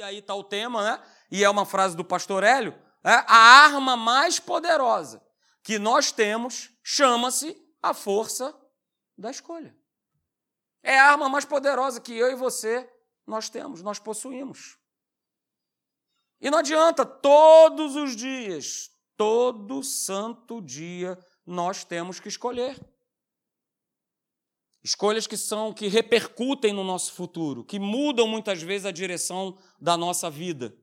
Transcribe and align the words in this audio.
E 0.00 0.02
aí 0.02 0.18
está 0.20 0.34
o 0.34 0.42
tema, 0.42 0.82
né? 0.82 1.02
E 1.30 1.44
é 1.44 1.50
uma 1.50 1.66
frase 1.66 1.94
do 1.94 2.02
pastor 2.02 2.42
Hélio: 2.42 2.72
é, 3.04 3.22
a 3.26 3.36
arma 3.66 3.98
mais 3.98 4.40
poderosa 4.40 5.22
que 5.62 5.78
nós 5.78 6.10
temos 6.10 6.70
chama-se 6.82 7.54
a 7.82 7.92
força 7.92 8.58
da 9.14 9.30
escolha. 9.30 9.76
É 10.82 10.98
a 10.98 11.10
arma 11.10 11.28
mais 11.28 11.44
poderosa 11.44 12.00
que 12.00 12.16
eu 12.16 12.30
e 12.30 12.34
você 12.34 12.90
nós 13.26 13.50
temos, 13.50 13.82
nós 13.82 13.98
possuímos. 13.98 14.78
E 16.40 16.50
não 16.50 16.60
adianta, 16.60 17.04
todos 17.04 17.94
os 17.94 18.16
dias, 18.16 18.90
todo 19.18 19.82
santo 19.82 20.62
dia, 20.62 21.18
nós 21.44 21.84
temos 21.84 22.18
que 22.18 22.28
escolher. 22.28 22.80
Escolhas 24.82 25.26
que 25.26 25.36
são 25.36 25.74
que 25.74 25.88
repercutem 25.88 26.72
no 26.72 26.82
nosso 26.82 27.12
futuro, 27.12 27.64
que 27.64 27.78
mudam 27.78 28.26
muitas 28.26 28.62
vezes 28.62 28.86
a 28.86 28.90
direção 28.90 29.58
da 29.78 29.96
nossa 29.96 30.30
vida. 30.30 30.74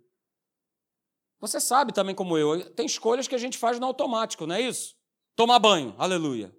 Você 1.39 1.59
sabe 1.59 1.91
também 1.91 2.13
como 2.13 2.37
eu, 2.37 2.69
tem 2.73 2.85
escolhas 2.85 3.27
que 3.27 3.35
a 3.35 3.39
gente 3.39 3.57
faz 3.57 3.79
no 3.79 3.85
automático, 3.85 4.45
não 4.45 4.55
é 4.55 4.61
isso? 4.61 4.95
Tomar 5.35 5.59
banho, 5.59 5.95
aleluia. 5.97 6.55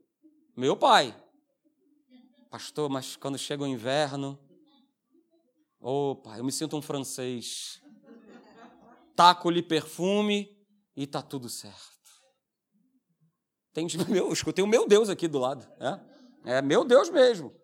Meu 0.56 0.76
pai. 0.76 1.14
Pastor, 2.50 2.88
mas 2.88 3.14
quando 3.16 3.38
chega 3.38 3.62
o 3.62 3.66
inverno, 3.66 4.38
opa, 5.80 6.38
eu 6.38 6.44
me 6.44 6.50
sinto 6.50 6.76
um 6.76 6.82
francês. 6.82 7.80
Taco-lhe 9.14 9.62
perfume 9.62 10.56
e 10.96 11.06
tá 11.06 11.22
tudo 11.22 11.48
certo. 11.48 11.98
Tem, 13.72 13.86
meu, 14.08 14.32
escutei 14.32 14.64
o 14.64 14.68
meu 14.68 14.88
Deus 14.88 15.08
aqui 15.08 15.28
do 15.28 15.38
lado. 15.38 15.64
É? 15.80 16.17
É 16.48 16.62
meu 16.62 16.82
Deus 16.82 17.10
mesmo. 17.10 17.54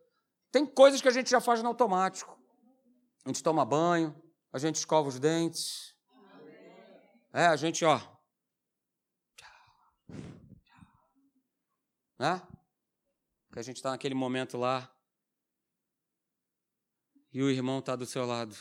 Tem 0.52 0.66
coisas 0.66 1.00
que 1.00 1.08
a 1.08 1.10
gente 1.10 1.30
já 1.30 1.40
faz 1.40 1.62
no 1.62 1.68
automático. 1.68 2.38
A 3.24 3.28
gente 3.30 3.42
toma 3.42 3.64
banho, 3.64 4.14
a 4.52 4.58
gente 4.58 4.76
escova 4.76 5.08
os 5.08 5.18
dentes. 5.18 5.94
É, 7.32 7.46
a 7.46 7.56
gente, 7.56 7.82
ó. 7.84 7.98
Né? 12.18 12.40
Que 13.50 13.58
a 13.58 13.62
gente 13.62 13.76
está 13.76 13.90
naquele 13.90 14.14
momento 14.14 14.58
lá 14.58 14.94
e 17.32 17.42
o 17.42 17.50
irmão 17.50 17.78
está 17.78 17.96
do 17.96 18.04
seu 18.06 18.26
lado. 18.26 18.54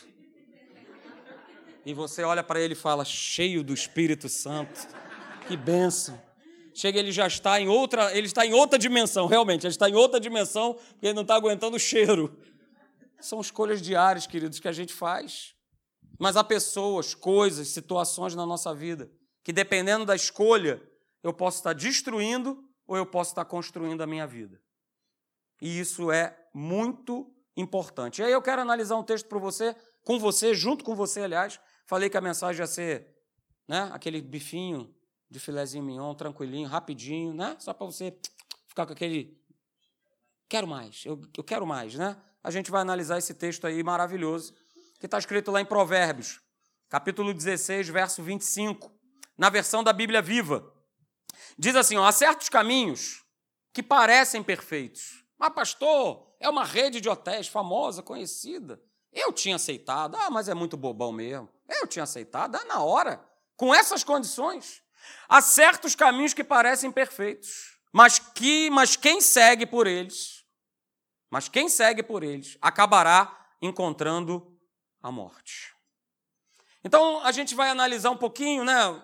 E 1.84 1.92
você 1.92 2.22
olha 2.22 2.42
para 2.42 2.58
ele 2.58 2.72
e 2.72 2.76
fala, 2.76 3.04
cheio 3.04 3.62
do 3.62 3.74
Espírito 3.74 4.28
Santo, 4.28 4.88
que 5.46 5.54
benção. 5.54 6.20
Chega, 6.74 6.98
ele 6.98 7.12
já 7.12 7.26
está 7.26 7.60
em 7.60 7.68
outra, 7.68 8.16
ele 8.16 8.26
está 8.26 8.44
em 8.44 8.52
outra 8.52 8.78
dimensão, 8.78 9.26
realmente, 9.26 9.64
ele 9.64 9.72
está 9.72 9.88
em 9.88 9.94
outra 9.94 10.18
dimensão, 10.18 10.74
porque 10.74 11.06
ele 11.06 11.14
não 11.14 11.22
está 11.22 11.36
aguentando 11.36 11.76
o 11.76 11.80
cheiro. 11.80 12.36
São 13.20 13.40
escolhas 13.40 13.80
diárias, 13.80 14.26
queridos, 14.26 14.58
que 14.58 14.68
a 14.68 14.72
gente 14.72 14.92
faz. 14.92 15.54
Mas 16.18 16.36
há 16.36 16.44
pessoas, 16.44 17.14
coisas, 17.14 17.68
situações 17.68 18.34
na 18.34 18.44
nossa 18.44 18.74
vida 18.74 19.10
que, 19.44 19.52
dependendo 19.52 20.06
da 20.06 20.16
escolha, 20.16 20.82
eu 21.22 21.32
posso 21.32 21.58
estar 21.58 21.74
destruindo 21.74 22.58
ou 22.86 22.96
eu 22.96 23.06
posso 23.06 23.30
estar 23.30 23.44
construindo 23.44 24.02
a 24.02 24.06
minha 24.06 24.26
vida. 24.26 24.60
E 25.60 25.78
isso 25.78 26.10
é 26.10 26.36
muito 26.52 27.30
importante. 27.56 28.20
E 28.20 28.24
aí 28.24 28.32
eu 28.32 28.42
quero 28.42 28.62
analisar 28.62 28.96
um 28.96 29.04
texto 29.04 29.28
para 29.28 29.38
você, 29.38 29.76
com 30.02 30.18
você, 30.18 30.54
junto 30.54 30.82
com 30.82 30.96
você, 30.96 31.20
aliás. 31.20 31.60
Falei 31.86 32.08
que 32.08 32.16
a 32.16 32.20
mensagem 32.20 32.60
ia 32.60 32.66
ser 32.66 33.14
né, 33.68 33.90
aquele 33.92 34.20
bifinho 34.20 34.92
de 35.34 35.40
filézinho 35.40 35.82
mignon, 35.82 36.14
tranquilinho, 36.14 36.68
rapidinho, 36.68 37.34
né? 37.34 37.56
Só 37.58 37.74
para 37.74 37.84
você 37.84 38.16
ficar 38.68 38.86
com 38.86 38.92
aquele. 38.92 39.36
Quero 40.48 40.68
mais, 40.68 41.02
eu, 41.04 41.20
eu 41.36 41.42
quero 41.42 41.66
mais, 41.66 41.96
né? 41.96 42.16
A 42.40 42.52
gente 42.52 42.70
vai 42.70 42.80
analisar 42.80 43.18
esse 43.18 43.34
texto 43.34 43.66
aí 43.66 43.82
maravilhoso, 43.82 44.54
que 45.00 45.06
está 45.06 45.18
escrito 45.18 45.50
lá 45.50 45.60
em 45.60 45.64
Provérbios, 45.64 46.40
capítulo 46.88 47.34
16, 47.34 47.88
verso 47.88 48.22
25, 48.22 48.92
na 49.36 49.50
versão 49.50 49.82
da 49.82 49.92
Bíblia 49.92 50.22
Viva. 50.22 50.72
Diz 51.58 51.74
assim: 51.74 51.96
ó, 51.96 52.04
há 52.06 52.12
certos 52.12 52.48
caminhos 52.48 53.24
que 53.72 53.82
parecem 53.82 54.40
perfeitos, 54.40 55.24
mas, 55.36 55.52
pastor, 55.52 56.32
é 56.38 56.48
uma 56.48 56.64
rede 56.64 57.00
de 57.00 57.08
hotéis 57.08 57.48
famosa, 57.48 58.04
conhecida. 58.04 58.80
Eu 59.12 59.32
tinha 59.32 59.56
aceitado. 59.56 60.16
Ah, 60.16 60.30
mas 60.30 60.48
é 60.48 60.54
muito 60.54 60.76
bobão 60.76 61.10
mesmo. 61.10 61.48
Eu 61.68 61.88
tinha 61.88 62.04
aceitado. 62.04 62.54
Ah, 62.54 62.64
na 62.66 62.82
hora. 62.84 63.20
Com 63.56 63.74
essas 63.74 64.04
condições. 64.04 64.83
Há 65.28 65.40
certos 65.40 65.94
caminhos 65.94 66.34
que 66.34 66.44
parecem 66.44 66.90
perfeitos, 66.90 67.78
mas 67.92 68.18
que, 68.18 68.70
mas 68.70 68.96
quem 68.96 69.20
segue 69.20 69.66
por 69.66 69.86
eles, 69.86 70.44
mas 71.30 71.48
quem 71.48 71.68
segue 71.68 72.02
por 72.02 72.22
eles, 72.22 72.58
acabará 72.60 73.36
encontrando 73.60 74.56
a 75.02 75.10
morte. 75.10 75.74
Então 76.84 77.24
a 77.24 77.32
gente 77.32 77.54
vai 77.54 77.70
analisar 77.70 78.10
um 78.10 78.16
pouquinho, 78.16 78.64
né, 78.64 79.02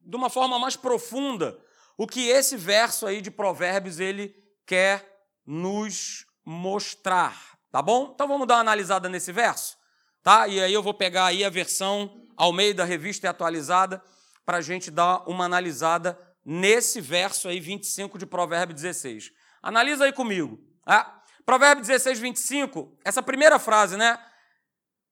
de 0.00 0.16
uma 0.16 0.28
forma 0.28 0.58
mais 0.58 0.76
profunda, 0.76 1.58
o 1.96 2.06
que 2.06 2.28
esse 2.28 2.56
verso 2.56 3.06
aí 3.06 3.20
de 3.20 3.30
Provérbios 3.30 4.00
ele 4.00 4.34
quer 4.66 5.24
nos 5.46 6.26
mostrar, 6.44 7.58
tá 7.70 7.82
bom? 7.82 8.12
Então 8.14 8.26
vamos 8.26 8.46
dar 8.46 8.54
uma 8.54 8.60
analisada 8.60 9.08
nesse 9.08 9.32
verso, 9.32 9.76
tá? 10.22 10.48
E 10.48 10.60
aí 10.60 10.72
eu 10.72 10.82
vou 10.82 10.94
pegar 10.94 11.26
aí 11.26 11.44
a 11.44 11.50
versão 11.50 12.26
ao 12.36 12.52
meio 12.52 12.74
da 12.74 12.84
revista 12.84 13.26
e 13.26 13.28
atualizada 13.28 14.02
para 14.44 14.58
a 14.58 14.60
gente 14.60 14.90
dar 14.90 15.28
uma 15.28 15.44
analisada 15.44 16.18
nesse 16.44 17.00
verso 17.00 17.48
aí 17.48 17.60
25 17.60 18.18
de 18.18 18.26
Provérbio 18.26 18.74
16. 18.74 19.32
Analisa 19.62 20.04
aí 20.04 20.12
comigo. 20.12 20.58
Tá? 20.84 21.22
Provérbio 21.44 21.84
16, 21.84 22.18
25, 22.18 22.98
essa 23.04 23.22
primeira 23.22 23.58
frase, 23.58 23.96
né? 23.96 24.18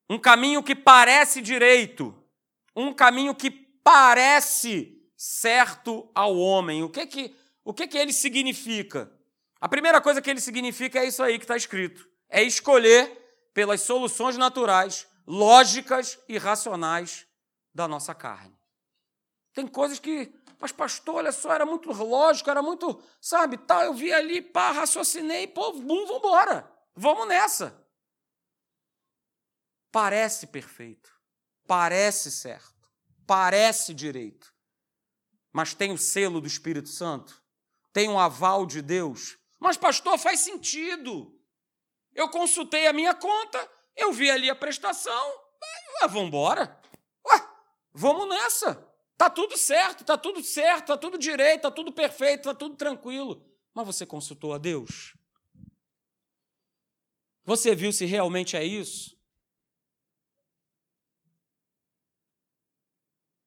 Um 0.08 0.18
caminho 0.18 0.62
que 0.62 0.74
parece 0.74 1.42
direito, 1.42 2.14
um 2.74 2.92
caminho 2.94 3.34
que 3.34 3.50
parece 3.50 4.98
certo 5.16 6.10
ao 6.14 6.36
homem. 6.36 6.82
O 6.82 6.88
que 6.88 7.06
que, 7.06 7.36
o 7.64 7.74
que, 7.74 7.86
que 7.86 7.98
ele 7.98 8.12
significa? 8.12 9.12
A 9.60 9.68
primeira 9.68 10.00
coisa 10.00 10.22
que 10.22 10.30
ele 10.30 10.40
significa 10.40 11.00
é 11.00 11.06
isso 11.06 11.22
aí 11.22 11.38
que 11.38 11.44
está 11.44 11.56
escrito: 11.56 12.08
é 12.28 12.42
escolher 12.42 13.50
pelas 13.52 13.82
soluções 13.82 14.36
naturais, 14.36 15.06
lógicas 15.26 16.18
e 16.28 16.38
racionais 16.38 17.26
da 17.74 17.86
nossa 17.86 18.14
carne. 18.14 18.57
Tem 19.58 19.66
coisas 19.66 19.98
que, 19.98 20.32
mas 20.60 20.70
pastor, 20.70 21.16
olha 21.16 21.32
só, 21.32 21.52
era 21.52 21.66
muito 21.66 21.90
lógico, 21.90 22.48
era 22.48 22.62
muito, 22.62 23.02
sabe, 23.20 23.58
tal, 23.58 23.82
eu 23.82 23.92
vi 23.92 24.12
ali, 24.12 24.40
pá, 24.40 24.70
raciocinei, 24.70 25.48
pô, 25.48 25.72
bum, 25.72 26.06
vambora, 26.06 26.72
vamos 26.94 27.26
nessa. 27.26 27.84
Parece 29.90 30.46
perfeito, 30.46 31.12
parece 31.66 32.30
certo, 32.30 32.88
parece 33.26 33.92
direito, 33.92 34.54
mas 35.52 35.74
tem 35.74 35.90
o 35.90 35.98
selo 35.98 36.40
do 36.40 36.46
Espírito 36.46 36.88
Santo, 36.88 37.42
tem 37.92 38.08
um 38.08 38.20
aval 38.20 38.64
de 38.64 38.80
Deus, 38.80 39.40
mas, 39.58 39.76
pastor, 39.76 40.16
faz 40.20 40.38
sentido. 40.38 41.36
Eu 42.14 42.28
consultei 42.28 42.86
a 42.86 42.92
minha 42.92 43.12
conta, 43.12 43.68
eu 43.96 44.12
vi 44.12 44.30
ali 44.30 44.48
a 44.48 44.54
prestação. 44.54 45.32
Vamos 46.02 46.28
embora. 46.28 46.80
Ué, 47.26 47.48
vamos 47.92 48.28
nessa. 48.28 48.87
Tá 49.18 49.28
tudo 49.28 49.58
certo, 49.58 50.04
tá 50.04 50.16
tudo 50.16 50.40
certo, 50.44 50.86
tá 50.86 50.96
tudo 50.96 51.18
direito, 51.18 51.62
tá 51.62 51.72
tudo 51.72 51.92
perfeito, 51.92 52.44
tá 52.44 52.54
tudo 52.54 52.76
tranquilo. 52.76 53.44
Mas 53.74 53.84
você 53.84 54.06
consultou 54.06 54.54
a 54.54 54.58
Deus? 54.58 55.16
Você 57.44 57.74
viu 57.74 57.92
se 57.92 58.04
realmente 58.04 58.56
é 58.56 58.64
isso? 58.64 59.18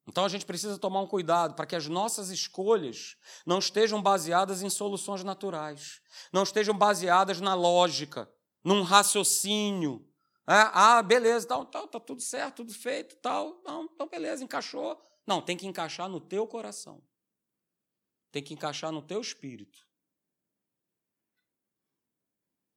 Então 0.06 0.26
a 0.26 0.30
gente 0.30 0.46
precisa 0.46 0.78
tomar 0.78 1.00
um 1.00 1.08
cuidado 1.08 1.54
para 1.54 1.66
que 1.66 1.76
as 1.76 1.88
nossas 1.88 2.30
escolhas 2.30 3.16
não 3.46 3.60
estejam 3.60 4.02
baseadas 4.02 4.62
em 4.62 4.70
soluções 4.70 5.24
naturais, 5.24 6.02
não 6.34 6.44
estejam 6.44 6.78
baseadas 6.78 7.40
na 7.40 7.54
lógica, 7.54 8.30
num 8.62 8.82
raciocínio. 8.82 10.06
É, 10.46 10.70
ah, 10.74 11.02
beleza, 11.02 11.46
então, 11.46 11.64
então, 11.64 11.88
tá 11.88 11.98
tudo 11.98 12.22
certo, 12.22 12.58
tudo 12.58 12.74
feito, 12.74 13.16
tal. 13.22 13.62
Não, 13.64 13.86
então 13.86 14.10
beleza, 14.10 14.44
encaixou. 14.44 15.02
Não, 15.32 15.42
tem 15.42 15.56
que 15.56 15.66
encaixar 15.66 16.10
no 16.10 16.20
teu 16.20 16.46
coração. 16.46 17.02
Tem 18.34 18.44
que 18.44 18.54
encaixar 18.54 18.92
no 18.92 19.02
teu 19.02 19.22
espírito. 19.22 19.88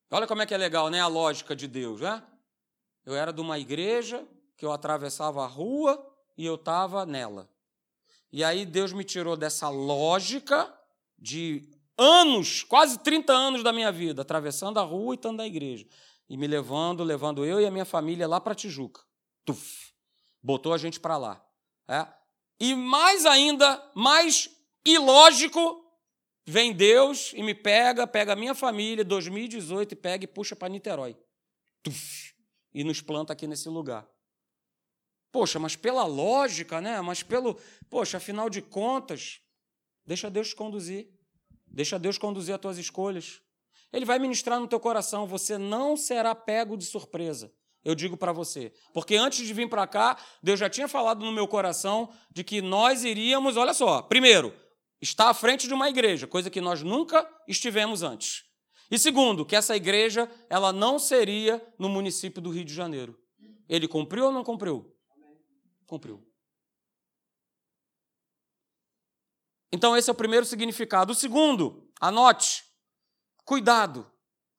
Olha 0.09 0.25
como 0.25 0.41
é 0.41 0.47
que 0.47 0.55
é 0.55 0.57
legal, 0.57 0.89
né? 0.89 1.01
A 1.01 1.09
lógica 1.09 1.57
de 1.57 1.67
Deus, 1.67 2.01
né? 2.01 2.25
Eu 3.05 3.17
era 3.17 3.33
de 3.33 3.41
uma 3.41 3.59
igreja 3.59 4.25
que 4.57 4.65
eu 4.65 4.71
atravessava 4.71 5.43
a 5.43 5.49
rua 5.49 5.99
e 6.39 6.47
eu 6.47 6.55
estava 6.55 7.05
nela. 7.05 7.51
E 8.31 8.45
aí 8.45 8.65
Deus 8.65 8.93
me 8.93 9.03
tirou 9.03 9.37
dessa 9.37 9.69
lógica 9.69 10.73
de 11.19 11.69
anos, 11.99 12.63
quase 12.63 13.01
30 13.01 13.33
anos 13.33 13.65
da 13.65 13.73
minha 13.73 13.91
vida, 13.91 14.23
atravessando 14.23 14.79
a 14.79 14.85
rua 14.85 15.15
e 15.15 15.17
estando 15.17 15.39
na 15.39 15.47
igreja. 15.47 15.89
E 16.29 16.37
me 16.37 16.47
levando, 16.47 17.03
levando 17.03 17.45
eu 17.45 17.61
e 17.61 17.67
a 17.67 17.71
minha 17.73 17.85
família 17.85 18.29
lá 18.29 18.41
para 18.41 18.55
Tijuca. 18.55 19.03
Tuf! 19.45 19.93
Botou 20.41 20.73
a 20.73 20.79
gente 20.79 21.01
para 21.01 21.17
lá. 21.17 21.45
É? 21.89 22.07
E 22.61 22.75
mais 22.75 23.27
ainda, 23.27 23.91
mais 23.95 24.49
ilógico, 24.85 25.85
vem 26.47 26.73
Deus 26.73 27.33
e 27.35 27.43
me 27.43 27.55
pega, 27.55 28.07
pega 28.07 28.33
a 28.33 28.37
minha 28.37 28.55
família, 28.55 29.05
2018, 29.05 29.93
e 29.93 29.97
pega 29.97 30.25
e 30.25 30.29
puxa 30.29 30.55
para 30.55 30.69
Niterói. 30.69 31.17
Tuf! 31.83 32.35
E 32.73 32.85
nos 32.85 33.01
planta 33.01 33.33
aqui 33.33 33.47
nesse 33.47 33.69
lugar. 33.69 34.09
Poxa, 35.31 35.59
mas 35.59 35.75
pela 35.75 36.05
lógica, 36.05 36.81
né? 36.81 37.01
Mas 37.01 37.23
pelo. 37.23 37.59
Poxa, 37.91 38.19
afinal 38.19 38.49
de 38.49 38.63
contas, 38.63 39.41
deixa 40.07 40.31
Deus 40.31 40.51
te 40.51 40.57
conduzir. 40.57 41.09
Deixa 41.67 41.99
Deus 41.99 42.17
conduzir 42.19 42.55
as 42.55 42.61
tuas 42.61 42.79
escolhas. 42.79 43.43
Ele 43.93 44.05
vai 44.05 44.19
ministrar 44.19 44.61
no 44.61 44.69
teu 44.69 44.79
coração, 44.79 45.27
você 45.27 45.59
não 45.59 45.97
será 45.97 46.35
pego 46.35 46.77
de 46.77 46.85
surpresa. 46.85 47.53
Eu 47.85 47.95
digo 47.95 48.17
para 48.17 48.33
você, 48.33 48.73
porque 48.95 49.15
antes 49.15 49.47
de 49.47 49.53
vir 49.53 49.69
para 49.69 49.87
cá, 49.87 50.17
Deus 50.43 50.59
já 50.59 50.71
tinha 50.71 50.89
falado 50.89 51.25
no 51.25 51.31
meu 51.31 51.47
coração 51.47 52.11
de 52.31 52.43
que 52.43 52.63
nós 52.63 53.05
iríamos, 53.05 53.57
olha 53.59 53.75
só, 53.75 54.01
primeiro, 54.01 54.55
estar 55.03 55.29
à 55.29 55.35
frente 55.35 55.69
de 55.69 55.75
uma 55.75 55.89
igreja, 55.89 56.27
coisa 56.27 56.49
que 56.49 56.63
nós 56.63 56.83
nunca 56.83 57.29
estivemos 57.47 58.03
antes. 58.03 58.45
E 58.91 58.99
segundo, 58.99 59.45
que 59.45 59.57
essa 59.57 59.77
igreja, 59.77 60.31
ela 60.49 60.73
não 60.73 60.99
seria 60.99 61.63
no 61.79 61.89
município 61.89 62.41
do 62.41 62.51
Rio 62.51 62.65
de 62.65 62.73
Janeiro. 62.73 63.19
Ele 63.69 63.87
cumpriu 63.87 64.27
ou 64.27 64.33
não 64.33 64.45
cumpriu? 64.45 64.95
Cumpriu. 65.87 66.27
Então, 69.73 69.97
esse 69.97 70.09
é 70.09 70.13
o 70.13 70.17
primeiro 70.17 70.47
significado. 70.47 71.13
O 71.13 71.17
segundo, 71.17 71.91
anote, 72.01 72.65
cuidado 73.45 74.11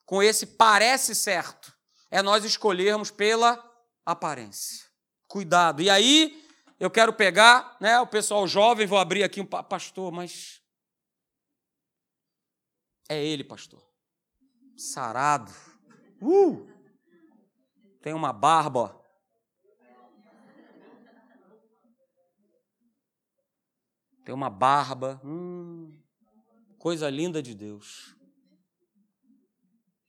com 0.05 0.21
esse 0.21 0.45
parece 0.45 1.15
certo. 1.15 1.74
É 2.09 2.21
nós 2.21 2.43
escolhermos 2.45 3.11
pela 3.11 3.63
aparência. 4.05 4.85
Cuidado. 5.27 5.81
E 5.81 5.89
aí, 5.89 6.45
eu 6.79 6.89
quero 6.89 7.13
pegar, 7.13 7.77
né, 7.79 7.99
o 7.99 8.07
pessoal 8.07 8.47
jovem, 8.47 8.85
vou 8.85 8.97
abrir 8.97 9.23
aqui 9.23 9.41
um 9.41 9.45
pastor, 9.45 10.11
mas 10.11 10.61
é 13.07 13.23
ele, 13.23 13.43
pastor. 13.43 13.83
Sarado. 14.77 15.51
Uh! 16.21 16.67
Tem 18.01 18.13
uma 18.13 18.33
barba. 18.33 19.01
Tem 24.23 24.33
uma 24.33 24.49
barba. 24.49 25.21
Hum, 25.23 25.97
coisa 26.77 27.09
linda 27.09 27.41
de 27.41 27.53
Deus. 27.53 28.15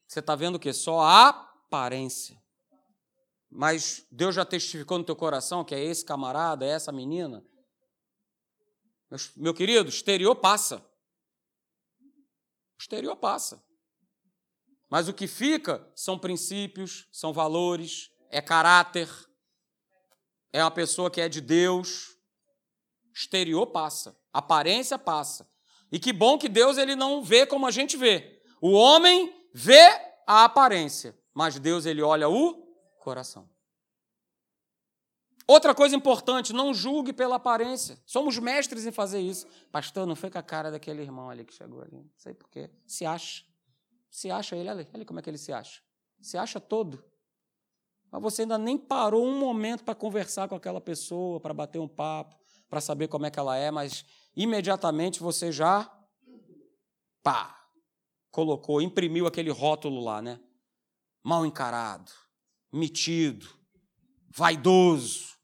Você 0.07 0.21
está 0.21 0.35
vendo 0.35 0.57
o 0.57 0.59
que? 0.59 0.73
Só 0.73 1.01
a 1.01 1.46
aparência. 1.67 2.41
Mas 3.51 4.07
Deus 4.11 4.35
já 4.35 4.45
testificou 4.45 4.99
no 4.99 5.05
teu 5.05 5.17
coração 5.17 5.65
que 5.65 5.75
é 5.75 5.83
esse 5.83 6.05
camarada, 6.05 6.65
é 6.65 6.71
essa 6.71 6.93
menina. 6.93 7.45
Meu 9.37 9.55
querido, 9.55 9.89
exterior 9.89 10.35
passa. 10.37 10.85
Exterior 12.79 13.17
passa. 13.17 13.65
Mas 14.89 15.09
o 15.09 15.15
que 15.15 15.27
fica 15.27 15.91
são 15.95 16.19
princípios, 16.19 17.09
são 17.13 17.33
valores, 17.33 18.11
é 18.31 18.41
caráter, 18.41 19.09
é 20.53 20.63
uma 20.63 20.71
pessoa 20.71 21.11
que 21.11 21.21
é 21.21 21.29
de 21.29 21.41
Deus. 21.41 22.17
Exterior 23.15 23.67
passa, 23.67 24.17
aparência 24.33 24.99
passa. 24.99 25.51
E 25.91 25.99
que 25.99 26.13
bom 26.13 26.39
que 26.39 26.49
Deus 26.49 26.77
ele 26.79 26.95
não 26.95 27.23
vê 27.23 27.47
como 27.47 27.67
a 27.67 27.71
gente 27.71 27.97
vê. 27.97 28.43
O 28.61 28.73
homem 28.73 29.33
vê 29.55 29.89
a 30.27 30.45
aparência, 30.45 31.17
mas 31.37 31.59
Deus 31.59 31.85
ele 31.85 32.01
olha 32.01 32.31
o 32.31 32.55
coração. 32.99 33.47
Outra 35.47 35.75
coisa 35.75 35.95
importante, 35.95 36.51
não 36.51 36.73
julgue 36.73 37.13
pela 37.13 37.37
aparência. 37.37 38.03
Somos 38.07 38.39
mestres 38.39 38.87
em 38.87 38.91
fazer 38.91 39.21
isso. 39.21 39.47
Pastor, 39.71 40.07
não 40.07 40.17
foi 40.17 40.31
com 40.31 40.39
a 40.39 40.43
cara 40.43 40.71
daquele 40.71 41.03
irmão 41.03 41.29
ali 41.29 41.45
que 41.45 41.53
chegou 41.53 41.83
ali. 41.83 41.99
Não 41.99 42.11
sei 42.17 42.33
porquê. 42.33 42.71
Se 42.87 43.05
acha. 43.05 43.45
Se 44.11 44.31
acha 44.31 44.57
ele, 44.57 44.71
olha, 44.71 44.89
olha 44.95 45.05
como 45.05 45.21
é 45.21 45.23
que 45.23 45.29
ele 45.29 45.37
se 45.37 45.53
acha. 45.53 45.83
Se 46.23 46.39
acha 46.39 46.59
todo. 46.59 47.05
Mas 48.11 48.23
você 48.23 48.43
ainda 48.43 48.57
nem 48.57 48.79
parou 48.79 49.23
um 49.23 49.39
momento 49.39 49.85
para 49.85 49.95
conversar 49.95 50.49
com 50.49 50.55
aquela 50.55 50.81
pessoa, 50.81 51.39
para 51.39 51.53
bater 51.53 51.79
um 51.79 51.87
papo, 51.87 52.35
para 52.67 52.81
saber 52.81 53.09
como 53.09 53.27
é 53.27 53.31
que 53.31 53.39
ela 53.39 53.59
é, 53.59 53.71
mas 53.71 54.07
imediatamente 54.35 55.21
você 55.21 55.53
já 55.53 55.93
pá, 57.23 57.69
colocou, 58.31 58.81
imprimiu 58.81 59.27
aquele 59.27 59.51
rótulo 59.51 60.03
lá, 60.03 60.23
né? 60.23 60.41
Mal 61.27 61.45
encarado, 61.45 62.13
metido, 62.73 63.49
vaidoso, 64.31 65.35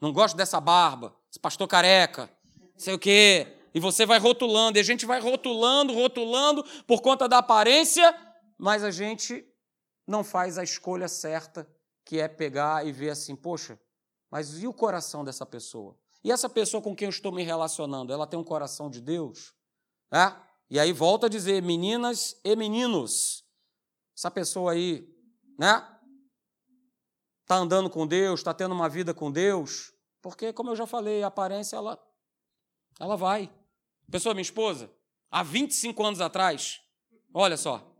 não 0.00 0.10
gosto 0.10 0.34
dessa 0.34 0.58
barba, 0.58 1.14
esse 1.30 1.38
pastor 1.38 1.68
careca, 1.68 2.30
sei 2.74 2.94
o 2.94 2.98
quê. 2.98 3.54
E 3.74 3.78
você 3.78 4.06
vai 4.06 4.18
rotulando, 4.18 4.78
e 4.78 4.80
a 4.80 4.82
gente 4.82 5.04
vai 5.04 5.20
rotulando, 5.20 5.92
rotulando 5.92 6.64
por 6.86 7.02
conta 7.02 7.28
da 7.28 7.36
aparência, 7.36 8.16
mas 8.56 8.82
a 8.82 8.90
gente 8.90 9.46
não 10.06 10.24
faz 10.24 10.56
a 10.56 10.64
escolha 10.64 11.06
certa, 11.06 11.68
que 12.02 12.18
é 12.18 12.28
pegar 12.28 12.86
e 12.86 12.90
ver 12.90 13.10
assim, 13.10 13.36
poxa, 13.36 13.78
mas 14.30 14.62
e 14.62 14.66
o 14.66 14.72
coração 14.72 15.22
dessa 15.22 15.44
pessoa? 15.44 15.98
E 16.24 16.32
essa 16.32 16.48
pessoa 16.48 16.82
com 16.82 16.96
quem 16.96 17.04
eu 17.04 17.10
estou 17.10 17.30
me 17.30 17.42
relacionando, 17.42 18.10
ela 18.10 18.26
tem 18.26 18.40
um 18.40 18.44
coração 18.44 18.88
de 18.88 19.02
Deus? 19.02 19.52
É? 20.10 20.32
E 20.70 20.80
aí 20.80 20.94
volta 20.94 21.26
a 21.26 21.28
dizer, 21.28 21.60
meninas 21.62 22.40
e 22.42 22.56
meninos, 22.56 23.44
essa 24.16 24.30
pessoa 24.30 24.72
aí, 24.72 25.06
né? 25.58 25.86
Está 27.42 27.56
andando 27.56 27.88
com 27.88 28.06
Deus, 28.06 28.40
está 28.40 28.52
tendo 28.52 28.74
uma 28.74 28.88
vida 28.88 29.14
com 29.14 29.30
Deus, 29.30 29.92
porque, 30.20 30.52
como 30.52 30.70
eu 30.70 30.76
já 30.76 30.86
falei, 30.86 31.22
a 31.22 31.28
aparência, 31.28 31.76
ela, 31.76 32.02
ela 32.98 33.16
vai. 33.16 33.52
Pessoa, 34.10 34.34
minha 34.34 34.42
esposa, 34.42 34.90
há 35.30 35.42
25 35.42 36.04
anos 36.04 36.20
atrás, 36.20 36.80
olha 37.32 37.56
só, 37.56 37.94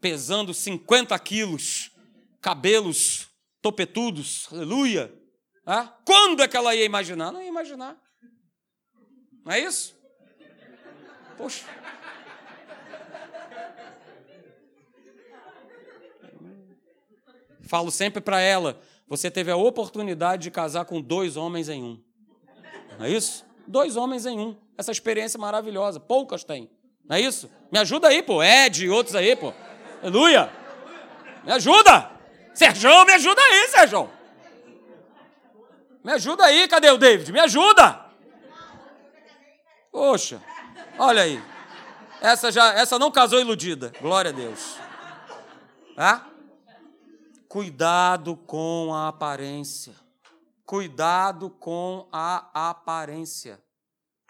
pesando 0.00 0.54
50 0.54 1.18
quilos, 1.18 1.90
cabelos 2.40 3.28
topetudos, 3.60 4.48
aleluia. 4.50 5.12
Ah, 5.64 5.86
quando 6.04 6.42
é 6.42 6.48
que 6.48 6.56
ela 6.56 6.74
ia 6.74 6.84
imaginar? 6.84 7.30
Não 7.30 7.40
ia 7.40 7.48
imaginar. 7.48 7.96
Não 9.44 9.52
é 9.52 9.60
isso? 9.60 9.96
Poxa. 11.36 11.64
Falo 17.62 17.90
sempre 17.90 18.20
para 18.20 18.40
ela: 18.40 18.80
você 19.08 19.30
teve 19.30 19.50
a 19.50 19.56
oportunidade 19.56 20.44
de 20.44 20.50
casar 20.50 20.84
com 20.84 21.00
dois 21.00 21.36
homens 21.36 21.68
em 21.68 21.82
um. 21.82 22.00
Não 22.98 23.06
é 23.06 23.10
isso? 23.10 23.44
Dois 23.66 23.96
homens 23.96 24.26
em 24.26 24.38
um. 24.38 24.56
Essa 24.76 24.90
experiência 24.90 25.38
maravilhosa. 25.38 26.00
Poucas 26.00 26.44
têm. 26.44 26.70
Não 27.08 27.16
é 27.16 27.20
isso? 27.20 27.50
Me 27.70 27.78
ajuda 27.78 28.08
aí, 28.08 28.22
pô. 28.22 28.42
Ed 28.42 28.84
e 28.84 28.90
outros 28.90 29.14
aí, 29.14 29.36
pô. 29.36 29.52
Aleluia. 30.02 30.50
Me 31.44 31.52
ajuda. 31.52 32.10
Serjão, 32.54 33.04
me 33.04 33.12
ajuda 33.12 33.40
aí, 33.40 33.68
Serjão. 33.68 34.10
Me 36.04 36.12
ajuda 36.12 36.44
aí, 36.44 36.66
cadê 36.66 36.90
o 36.90 36.98
David? 36.98 37.30
Me 37.32 37.40
ajuda. 37.40 38.06
Poxa, 39.90 40.42
olha 40.98 41.22
aí. 41.22 41.40
Essa 42.20 42.50
já, 42.50 42.72
essa 42.74 42.98
não 42.98 43.10
casou 43.10 43.40
iludida. 43.40 43.92
Glória 44.00 44.30
a 44.30 44.34
Deus. 44.34 44.76
Ah? 45.96 46.31
Cuidado 47.52 48.34
com 48.34 48.94
a 48.94 49.08
aparência. 49.08 49.92
Cuidado 50.64 51.50
com 51.50 52.08
a 52.10 52.70
aparência. 52.70 53.62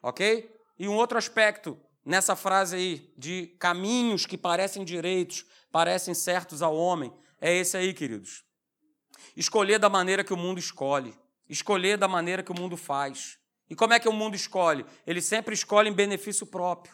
Ok? 0.03 0.53
E 0.77 0.89
um 0.89 0.97
outro 0.97 1.17
aspecto 1.17 1.79
nessa 2.05 2.35
frase 2.35 2.75
aí, 2.75 3.15
de 3.17 3.47
caminhos 3.61 4.27
que 4.27 4.37
parecem 4.37 4.85
direitos, 4.85 5.47
parecem 5.71 6.15
certos 6.15 6.63
ao 6.63 6.77
homem, 6.77 7.13
é 7.41 7.55
esse 7.55 7.77
aí, 7.77 7.95
queridos. 7.95 8.43
Escolher 9.37 9.79
da 9.79 9.89
maneira 9.89 10.25
que 10.25 10.33
o 10.33 10.37
mundo 10.37 10.59
escolhe. 10.59 11.17
Escolher 11.49 11.97
da 11.97 12.09
maneira 12.09 12.43
que 12.43 12.51
o 12.51 12.59
mundo 12.59 12.77
faz. 12.77 13.39
E 13.71 13.77
como 13.77 13.93
é 13.95 14.01
que 14.01 14.09
o 14.09 14.13
mundo 14.13 14.35
escolhe? 14.35 14.85
Ele 15.07 15.23
sempre 15.23 15.55
escolhe 15.55 15.89
em 15.89 15.95
benefício 15.95 16.45
próprio. 16.45 16.93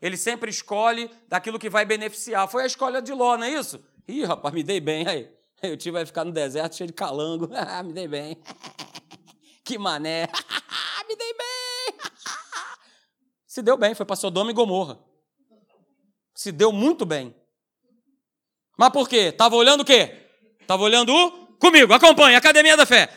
Ele 0.00 0.16
sempre 0.16 0.48
escolhe 0.48 1.10
daquilo 1.28 1.58
que 1.58 1.68
vai 1.68 1.84
beneficiar. 1.84 2.48
Foi 2.48 2.62
a 2.62 2.66
escolha 2.66 3.02
de 3.02 3.12
Ló, 3.12 3.36
não 3.36 3.44
é 3.44 3.50
isso? 3.50 3.86
Ih, 4.08 4.24
rapaz, 4.24 4.54
me 4.54 4.62
dei 4.62 4.80
bem 4.80 5.06
aí. 5.06 5.37
Eu 5.62 5.76
tive 5.76 5.92
vai 5.92 6.06
ficar 6.06 6.24
no 6.24 6.32
deserto 6.32 6.76
cheio 6.76 6.86
de 6.86 6.92
calango. 6.92 7.48
me 7.84 7.92
dei 7.92 8.06
bem. 8.06 8.38
que 9.64 9.76
mané. 9.78 10.28
me 11.08 11.16
dei 11.16 11.34
bem. 11.34 11.98
Se 13.46 13.62
deu 13.62 13.76
bem, 13.76 13.94
foi 13.94 14.06
para 14.06 14.16
Sodoma 14.16 14.50
e 14.50 14.54
Gomorra. 14.54 14.98
Se 16.34 16.52
deu 16.52 16.70
muito 16.70 17.04
bem. 17.04 17.34
Mas 18.78 18.90
por 18.90 19.08
quê? 19.08 19.30
Estava 19.30 19.56
olhando 19.56 19.80
o 19.80 19.84
quê? 19.84 20.28
Estava 20.60 20.82
olhando 20.82 21.12
o... 21.12 21.48
Comigo, 21.58 21.92
acompanhe, 21.92 22.36
Academia 22.36 22.76
da 22.76 22.86
Fé. 22.86 23.08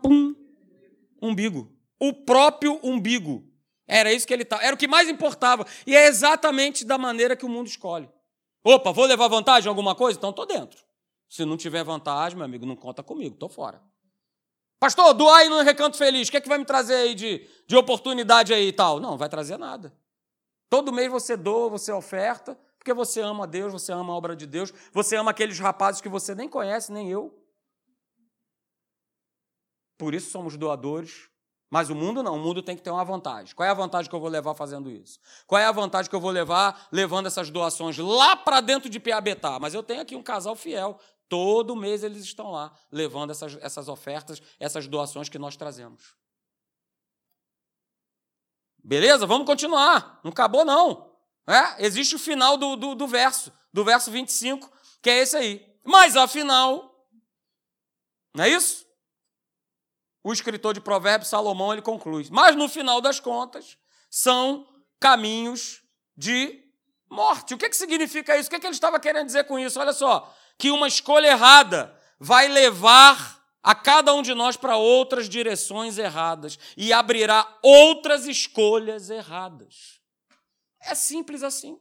Pum. 0.00 0.34
Umbigo. 1.20 1.76
O 1.98 2.12
próprio 2.12 2.78
umbigo. 2.82 3.44
Era 3.88 4.12
isso 4.12 4.24
que 4.26 4.32
ele 4.32 4.44
estava. 4.44 4.62
Era 4.62 4.74
o 4.74 4.78
que 4.78 4.86
mais 4.86 5.08
importava. 5.08 5.66
E 5.84 5.96
é 5.96 6.06
exatamente 6.06 6.84
da 6.84 6.96
maneira 6.96 7.34
que 7.34 7.44
o 7.44 7.48
mundo 7.48 7.66
escolhe. 7.66 8.08
Opa, 8.62 8.92
vou 8.92 9.06
levar 9.06 9.28
vantagem 9.28 9.66
em 9.66 9.70
alguma 9.70 9.94
coisa? 9.94 10.18
Então 10.18 10.30
estou 10.30 10.46
dentro. 10.46 10.84
Se 11.28 11.44
não 11.44 11.56
tiver 11.56 11.84
vantagem, 11.84 12.36
meu 12.36 12.44
amigo, 12.44 12.66
não 12.66 12.76
conta 12.76 13.02
comigo, 13.02 13.34
estou 13.34 13.48
fora. 13.48 13.80
Pastor, 14.78 15.14
doar 15.14 15.38
aí 15.38 15.48
no 15.48 15.60
Recanto 15.62 15.96
Feliz, 15.96 16.28
o 16.28 16.30
que, 16.30 16.38
é 16.38 16.40
que 16.40 16.48
vai 16.48 16.58
me 16.58 16.64
trazer 16.64 16.94
aí 16.94 17.14
de, 17.14 17.46
de 17.66 17.76
oportunidade 17.76 18.52
aí 18.52 18.68
e 18.68 18.72
tal? 18.72 18.98
Não, 18.98 19.12
não 19.12 19.18
vai 19.18 19.28
trazer 19.28 19.56
nada. 19.56 19.94
Todo 20.68 20.92
mês 20.92 21.10
você 21.10 21.36
doa, 21.36 21.68
você 21.68 21.92
oferta, 21.92 22.58
porque 22.78 22.94
você 22.94 23.20
ama 23.20 23.46
Deus, 23.46 23.72
você 23.72 23.92
ama 23.92 24.12
a 24.12 24.16
obra 24.16 24.34
de 24.34 24.46
Deus, 24.46 24.72
você 24.92 25.16
ama 25.16 25.30
aqueles 25.30 25.58
rapazes 25.58 26.00
que 26.00 26.08
você 26.08 26.34
nem 26.34 26.48
conhece, 26.48 26.92
nem 26.92 27.10
eu. 27.10 27.36
por 29.98 30.14
isso 30.14 30.30
somos 30.30 30.56
doadores. 30.56 31.29
Mas 31.70 31.88
o 31.88 31.94
mundo 31.94 32.20
não, 32.20 32.34
o 32.34 32.38
mundo 32.38 32.62
tem 32.62 32.76
que 32.76 32.82
ter 32.82 32.90
uma 32.90 33.04
vantagem. 33.04 33.54
Qual 33.54 33.64
é 33.64 33.70
a 33.70 33.74
vantagem 33.74 34.10
que 34.10 34.14
eu 34.14 34.18
vou 34.18 34.28
levar 34.28 34.54
fazendo 34.54 34.90
isso? 34.90 35.20
Qual 35.46 35.60
é 35.60 35.64
a 35.64 35.70
vantagem 35.70 36.10
que 36.10 36.16
eu 36.16 36.20
vou 36.20 36.32
levar 36.32 36.88
levando 36.90 37.26
essas 37.26 37.48
doações 37.48 37.96
lá 37.96 38.34
para 38.34 38.60
dentro 38.60 38.90
de 38.90 38.98
Piabetá? 38.98 39.56
Mas 39.60 39.72
eu 39.72 39.82
tenho 39.82 40.00
aqui 40.02 40.16
um 40.16 40.22
casal 40.22 40.56
fiel. 40.56 40.98
Todo 41.28 41.76
mês 41.76 42.02
eles 42.02 42.24
estão 42.24 42.50
lá 42.50 42.72
levando 42.90 43.30
essas, 43.30 43.56
essas 43.60 43.88
ofertas, 43.88 44.42
essas 44.58 44.88
doações 44.88 45.28
que 45.28 45.38
nós 45.38 45.56
trazemos. 45.56 46.16
Beleza? 48.82 49.24
Vamos 49.24 49.46
continuar. 49.46 50.20
Não 50.24 50.32
acabou, 50.32 50.64
não. 50.64 51.14
É? 51.46 51.86
Existe 51.86 52.16
o 52.16 52.18
final 52.18 52.56
do, 52.56 52.74
do, 52.74 52.94
do 52.96 53.06
verso, 53.06 53.52
do 53.72 53.84
verso 53.84 54.10
25, 54.10 54.68
que 55.00 55.08
é 55.08 55.18
esse 55.18 55.36
aí. 55.36 55.64
Mas 55.84 56.16
afinal, 56.16 57.06
não 58.34 58.42
é 58.42 58.48
isso? 58.48 58.89
O 60.22 60.32
escritor 60.32 60.74
de 60.74 60.80
Provérbios, 60.80 61.30
Salomão, 61.30 61.72
ele 61.72 61.82
conclui. 61.82 62.26
Mas 62.30 62.54
no 62.54 62.68
final 62.68 63.00
das 63.00 63.18
contas, 63.18 63.78
são 64.10 64.66
caminhos 64.98 65.82
de 66.16 66.62
morte. 67.08 67.54
O 67.54 67.58
que, 67.58 67.68
que 67.68 67.76
significa 67.76 68.36
isso? 68.36 68.48
O 68.48 68.50
que, 68.50 68.60
que 68.60 68.66
ele 68.66 68.74
estava 68.74 69.00
querendo 69.00 69.26
dizer 69.26 69.44
com 69.44 69.58
isso? 69.58 69.80
Olha 69.80 69.92
só, 69.92 70.32
que 70.58 70.70
uma 70.70 70.86
escolha 70.86 71.28
errada 71.28 71.98
vai 72.18 72.48
levar 72.48 73.40
a 73.62 73.74
cada 73.74 74.14
um 74.14 74.22
de 74.22 74.34
nós 74.34 74.56
para 74.56 74.76
outras 74.76 75.28
direções 75.28 75.98
erradas 75.98 76.58
e 76.76 76.92
abrirá 76.92 77.46
outras 77.62 78.26
escolhas 78.26 79.10
erradas. 79.10 80.00
É 80.82 80.94
simples 80.94 81.42
assim. 81.42 81.78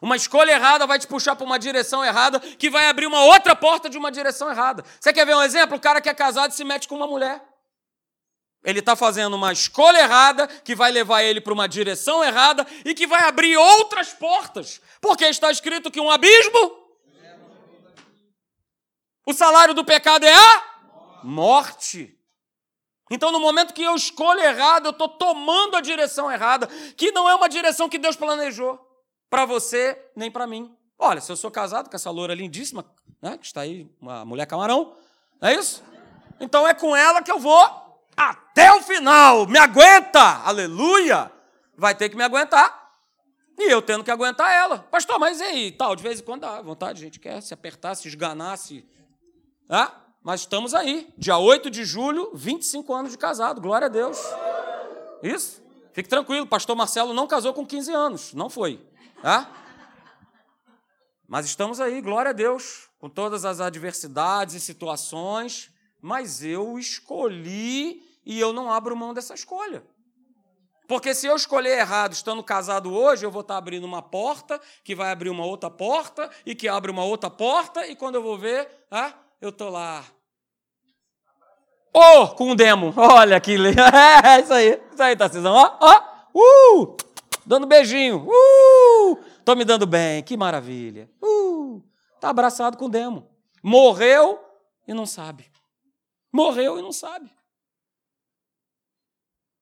Uma 0.00 0.16
escolha 0.16 0.52
errada 0.52 0.86
vai 0.86 0.98
te 0.98 1.06
puxar 1.06 1.36
para 1.36 1.46
uma 1.46 1.58
direção 1.58 2.04
errada, 2.04 2.38
que 2.40 2.68
vai 2.68 2.86
abrir 2.86 3.06
uma 3.06 3.24
outra 3.24 3.56
porta 3.56 3.88
de 3.88 3.96
uma 3.96 4.10
direção 4.10 4.50
errada. 4.50 4.84
Você 5.00 5.12
quer 5.12 5.24
ver 5.24 5.34
um 5.34 5.42
exemplo? 5.42 5.76
O 5.76 5.80
cara 5.80 6.00
que 6.00 6.08
é 6.08 6.14
casado 6.14 6.52
se 6.52 6.64
mete 6.64 6.86
com 6.86 6.96
uma 6.96 7.06
mulher. 7.06 7.42
Ele 8.64 8.80
está 8.80 8.96
fazendo 8.96 9.34
uma 9.34 9.52
escolha 9.52 9.98
errada, 9.98 10.48
que 10.48 10.74
vai 10.74 10.90
levar 10.90 11.22
ele 11.22 11.40
para 11.40 11.52
uma 11.52 11.68
direção 11.68 12.22
errada 12.22 12.66
e 12.84 12.94
que 12.94 13.06
vai 13.06 13.22
abrir 13.22 13.56
outras 13.56 14.12
portas. 14.12 14.80
Porque 15.00 15.24
está 15.24 15.50
escrito 15.50 15.90
que 15.90 16.00
um 16.00 16.10
abismo. 16.10 16.84
O 19.24 19.32
salário 19.32 19.72
do 19.72 19.84
pecado 19.84 20.24
é 20.24 20.34
a 20.34 21.20
morte. 21.22 22.12
Então, 23.10 23.30
no 23.30 23.38
momento 23.38 23.72
que 23.72 23.82
eu 23.82 23.94
escolho 23.94 24.40
errado, 24.40 24.86
eu 24.86 24.90
estou 24.90 25.08
tomando 25.08 25.76
a 25.76 25.80
direção 25.80 26.30
errada, 26.30 26.66
que 26.96 27.12
não 27.12 27.28
é 27.28 27.34
uma 27.34 27.48
direção 27.48 27.88
que 27.88 27.98
Deus 27.98 28.16
planejou 28.16 28.85
para 29.28 29.44
você 29.44 30.10
nem 30.14 30.30
para 30.30 30.46
mim. 30.46 30.74
Olha, 30.98 31.20
se 31.20 31.30
eu 31.30 31.36
sou 31.36 31.50
casado 31.50 31.90
com 31.90 31.96
essa 31.96 32.10
loura 32.10 32.34
lindíssima, 32.34 32.84
né, 33.20 33.36
que 33.36 33.46
está 33.46 33.62
aí, 33.62 33.90
uma 34.00 34.24
mulher 34.24 34.46
camarão, 34.46 34.94
não 35.40 35.48
é 35.48 35.54
isso? 35.54 35.82
Então 36.40 36.66
é 36.66 36.74
com 36.74 36.94
ela 36.94 37.22
que 37.22 37.30
eu 37.30 37.38
vou 37.38 37.60
até 38.16 38.72
o 38.72 38.82
final. 38.82 39.46
Me 39.46 39.58
aguenta! 39.58 40.42
Aleluia! 40.44 41.30
Vai 41.76 41.94
ter 41.94 42.08
que 42.08 42.16
me 42.16 42.24
aguentar. 42.24 42.86
E 43.58 43.70
eu 43.70 43.80
tendo 43.80 44.04
que 44.04 44.10
aguentar 44.10 44.50
ela. 44.50 44.78
Pastor, 44.90 45.18
mas 45.18 45.40
e 45.40 45.44
aí? 45.44 45.72
Tal, 45.72 45.96
de 45.96 46.02
vez 46.02 46.20
em 46.20 46.22
quando 46.22 46.42
dá 46.42 46.60
vontade, 46.60 47.00
a 47.00 47.04
gente 47.04 47.18
quer 47.18 47.40
se 47.40 47.54
apertar, 47.54 47.94
se 47.94 48.08
esganar, 48.08 48.56
se. 48.58 48.86
Ah, 49.68 49.92
mas 50.22 50.40
estamos 50.40 50.74
aí. 50.74 51.08
Dia 51.16 51.38
8 51.38 51.70
de 51.70 51.84
julho, 51.84 52.30
25 52.34 52.92
anos 52.92 53.12
de 53.12 53.18
casado. 53.18 53.60
Glória 53.60 53.86
a 53.86 53.88
Deus. 53.88 54.18
Isso? 55.22 55.62
Fique 55.92 56.08
tranquilo, 56.08 56.46
pastor 56.46 56.76
Marcelo 56.76 57.14
não 57.14 57.26
casou 57.26 57.54
com 57.54 57.66
15 57.66 57.92
anos. 57.92 58.34
Não 58.34 58.50
foi. 58.50 58.78
Mas 61.28 61.46
estamos 61.46 61.80
aí, 61.80 62.00
glória 62.00 62.30
a 62.30 62.34
Deus, 62.34 62.88
com 62.98 63.08
todas 63.08 63.44
as 63.44 63.60
adversidades 63.60 64.54
e 64.54 64.60
situações, 64.60 65.70
mas 66.00 66.42
eu 66.42 66.78
escolhi 66.78 68.02
e 68.24 68.38
eu 68.38 68.52
não 68.52 68.72
abro 68.72 68.96
mão 68.96 69.12
dessa 69.12 69.34
escolha. 69.34 69.82
Porque 70.86 71.14
se 71.14 71.26
eu 71.26 71.34
escolher 71.34 71.78
errado 71.78 72.12
estando 72.12 72.42
casado 72.44 72.94
hoje, 72.94 73.26
eu 73.26 73.30
vou 73.30 73.40
estar 73.40 73.56
abrindo 73.56 73.84
uma 73.84 74.00
porta, 74.00 74.60
que 74.84 74.94
vai 74.94 75.10
abrir 75.10 75.30
uma 75.30 75.44
outra 75.44 75.68
porta, 75.68 76.30
e 76.44 76.54
que 76.54 76.68
abre 76.68 76.90
uma 76.90 77.04
outra 77.04 77.28
porta, 77.28 77.86
e 77.86 77.96
quando 77.96 78.14
eu 78.14 78.22
vou 78.22 78.38
ver, 78.38 78.68
ah, 78.90 79.12
eu 79.40 79.48
estou 79.48 79.68
lá. 79.68 80.04
Oh, 81.92 82.28
com 82.28 82.50
um 82.50 82.54
demo. 82.54 82.92
Olha 82.96 83.40
que 83.40 83.56
legal. 83.56 83.86
É, 84.22 84.40
isso 84.40 84.52
aí. 84.52 84.80
Isso 84.92 85.02
aí, 85.02 85.16
Tarcísio. 85.16 85.50
Ó, 85.50 85.78
ó. 85.80 86.02
Uh! 86.34 87.05
Dando 87.46 87.66
beijinho. 87.66 88.26
Uh! 88.28 89.16
Tô 89.44 89.54
me 89.54 89.64
dando 89.64 89.86
bem, 89.86 90.22
que 90.22 90.36
maravilha. 90.36 91.10
Uh! 91.22 91.82
Tá 92.20 92.30
abraçado 92.30 92.76
com 92.76 92.86
o 92.86 92.90
demo. 92.90 93.30
Morreu 93.62 94.38
e 94.86 94.92
não 94.92 95.06
sabe. 95.06 95.50
Morreu 96.32 96.78
e 96.78 96.82
não 96.82 96.92
sabe. 96.92 97.30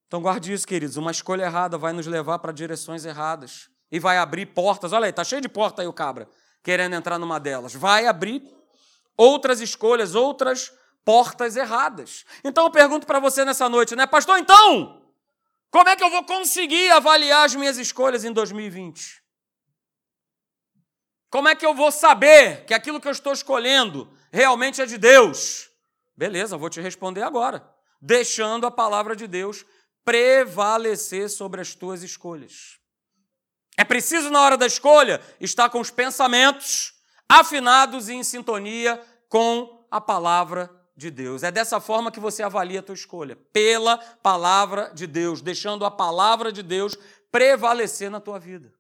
Então 0.07 0.23
guarde 0.23 0.53
isso, 0.53 0.67
queridos. 0.67 0.97
Uma 0.97 1.11
escolha 1.11 1.45
errada 1.45 1.77
vai 1.77 1.93
nos 1.93 2.07
levar 2.07 2.39
para 2.39 2.53
direções 2.53 3.05
erradas 3.05 3.69
e 3.91 3.99
vai 3.99 4.19
abrir 4.19 4.47
portas. 4.47 4.93
Olha 4.93 5.07
aí, 5.07 5.13
tá 5.13 5.25
cheio 5.25 5.41
de 5.41 5.49
porta 5.49 5.83
aí 5.83 5.89
o 5.89 5.93
cabra 5.93 6.29
querendo 6.65 6.95
entrar 6.95 7.19
numa 7.19 7.39
delas. 7.39 7.75
Vai 7.75 8.07
abrir 8.07 8.43
outras 9.17 9.61
escolhas, 9.61 10.15
outras 10.15 10.73
portas 11.05 11.57
erradas. 11.57 12.25
Então 12.43 12.65
eu 12.65 12.71
pergunto 12.71 13.07
para 13.07 13.21
você 13.21 13.45
nessa 13.45 13.69
noite, 13.69 13.95
né, 13.95 14.07
pastor? 14.07 14.39
Então, 14.39 15.04
como 15.75 15.89
é 15.89 15.97
que 15.97 16.05
eu 16.05 16.09
vou 16.09 16.23
conseguir 16.23 16.89
avaliar 16.93 17.45
as 17.45 17.57
minhas 17.57 17.79
escolhas 17.79 18.25
em 18.25 18.33
2020? 18.33 19.21
Como 21.29 21.49
é 21.49 21.57
que 21.57 21.67
eu 21.67 21.75
vou 21.75 21.91
saber 21.91 22.65
que 22.65 22.73
aquilo 22.73 23.01
que 23.01 23.09
eu 23.09 23.13
estou 23.13 23.33
escolhendo 23.33 24.09
realmente 24.31 24.81
é 24.81 24.87
de 24.87 24.97
Deus? 24.97 25.69
Beleza, 26.17 26.57
vou 26.57 26.71
te 26.71 26.81
responder 26.81 27.25
agora. 27.25 27.69
Deixando 28.01 28.69
a 28.69 28.71
palavra 28.71 29.17
de 29.17 29.27
Deus 29.27 29.67
prevalecer 30.05 31.29
sobre 31.29 31.61
as 31.61 31.75
tuas 31.75 32.05
escolhas. 32.05 32.79
É 33.77 33.83
preciso, 33.83 34.31
na 34.31 34.43
hora 34.43 34.57
da 34.57 34.69
escolha, 34.69 35.21
estar 35.41 35.71
com 35.71 35.81
os 35.81 35.91
pensamentos 35.91 36.95
afinados 37.29 38.09
e 38.09 38.13
em 38.13 38.23
sintonia 38.23 39.05
com 39.29 39.85
a 39.91 40.01
palavra 40.01 40.71
de 40.97 41.11
Deus. 41.11 41.43
É 41.43 41.51
dessa 41.51 41.81
forma 41.81 42.11
que 42.11 42.21
você 42.21 42.43
avalia 42.43 42.81
a 42.81 42.83
tua 42.83 42.95
escolha, 42.95 43.37
pela 43.53 43.99
palavra 43.99 44.91
de 44.95 45.07
Deus, 45.07 45.41
deixando 45.41 45.85
a 45.85 45.91
palavra 45.91 46.53
de 46.53 46.63
Deus 46.63 46.97
prevalecer 47.31 48.11
na 48.11 48.21
tua 48.21 48.39
vida. 48.39 48.73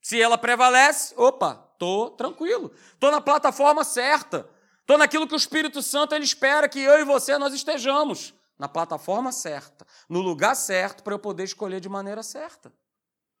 Se 0.00 0.20
ela 0.20 0.36
prevalece, 0.36 1.14
opa, 1.16 1.54
tô 1.78 2.10
tranquilo. 2.10 2.70
Tô 2.98 3.10
na 3.10 3.20
plataforma 3.20 3.84
certa. 3.84 4.48
Tô 4.86 4.98
naquilo 4.98 5.26
que 5.26 5.34
o 5.34 5.36
Espírito 5.36 5.80
Santo 5.80 6.14
ele 6.14 6.24
espera 6.24 6.68
que 6.68 6.80
eu 6.80 6.98
e 6.98 7.04
você 7.04 7.38
nós 7.38 7.54
estejamos, 7.54 8.34
na 8.58 8.68
plataforma 8.68 9.32
certa, 9.32 9.86
no 10.08 10.20
lugar 10.20 10.54
certo 10.54 11.02
para 11.02 11.14
eu 11.14 11.18
poder 11.18 11.44
escolher 11.44 11.80
de 11.80 11.88
maneira 11.88 12.22
certa. 12.22 12.72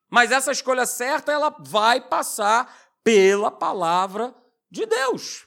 Mas 0.08 0.30
essa 0.30 0.52
escolha 0.52 0.86
certa 0.86 1.32
ela 1.32 1.54
vai 1.58 2.00
passar 2.00 2.74
pela 3.02 3.50
palavra 3.50 4.34
de 4.70 4.86
Deus. 4.86 5.46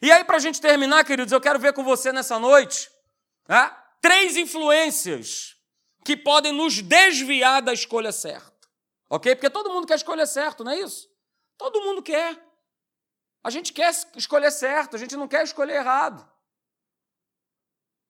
E 0.00 0.10
aí, 0.10 0.24
para 0.24 0.36
a 0.36 0.40
gente 0.40 0.60
terminar, 0.60 1.04
queridos, 1.04 1.32
eu 1.32 1.40
quero 1.40 1.58
ver 1.58 1.72
com 1.72 1.84
você 1.84 2.12
nessa 2.12 2.38
noite 2.38 2.90
né, 3.48 3.74
três 4.00 4.36
influências 4.36 5.56
que 6.04 6.16
podem 6.16 6.52
nos 6.52 6.80
desviar 6.80 7.62
da 7.62 7.72
escolha 7.72 8.12
certa. 8.12 8.52
Ok? 9.08 9.34
Porque 9.34 9.50
todo 9.50 9.70
mundo 9.70 9.86
quer 9.86 9.96
escolher 9.96 10.26
certo, 10.26 10.64
não 10.64 10.72
é 10.72 10.80
isso? 10.80 11.08
Todo 11.58 11.82
mundo 11.82 12.02
quer. 12.02 12.42
A 13.44 13.50
gente 13.50 13.72
quer 13.72 13.92
escolher 14.16 14.50
certo, 14.50 14.96
a 14.96 14.98
gente 14.98 15.16
não 15.16 15.28
quer 15.28 15.42
escolher 15.44 15.74
errado. 15.74 16.28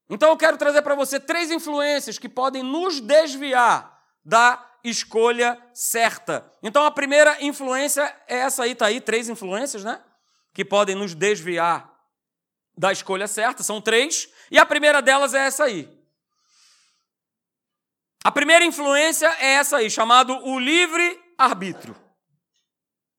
Então 0.09 0.31
eu 0.31 0.37
quero 0.37 0.57
trazer 0.57 0.83
para 0.83 0.95
você 0.95 1.19
três 1.19 1.51
influências 1.51 2.19
que 2.19 2.29
podem 2.29 2.63
nos 2.63 3.01
desviar 3.01 4.01
da 4.25 4.65
escolha 4.85 5.61
certa. 5.73 6.51
Então 6.63 6.85
a 6.85 6.91
primeira 6.91 7.43
influência 7.43 8.03
é 8.27 8.39
essa 8.39 8.65
aí, 8.65 8.75
tá 8.75 8.87
aí, 8.87 9.01
três 9.01 9.29
influências, 9.29 9.85
né? 9.85 10.03
Que 10.53 10.65
podem 10.65 10.95
nos 10.95 11.15
desviar 11.15 11.91
da 12.77 12.93
escolha 12.93 13.27
certa, 13.27 13.63
são 13.63 13.81
três, 13.81 14.29
e 14.51 14.59
a 14.59 14.67
primeira 14.67 15.03
delas 15.03 15.35
é 15.35 15.47
essa 15.47 15.65
aí. 15.65 15.89
A 18.25 18.31
primeira 18.31 18.65
influência 18.65 19.27
é 19.41 19.55
essa 19.55 19.79
aí, 19.79 19.91
chamado 19.91 20.33
o 20.45 20.59
livre-arbítrio. 20.59 21.95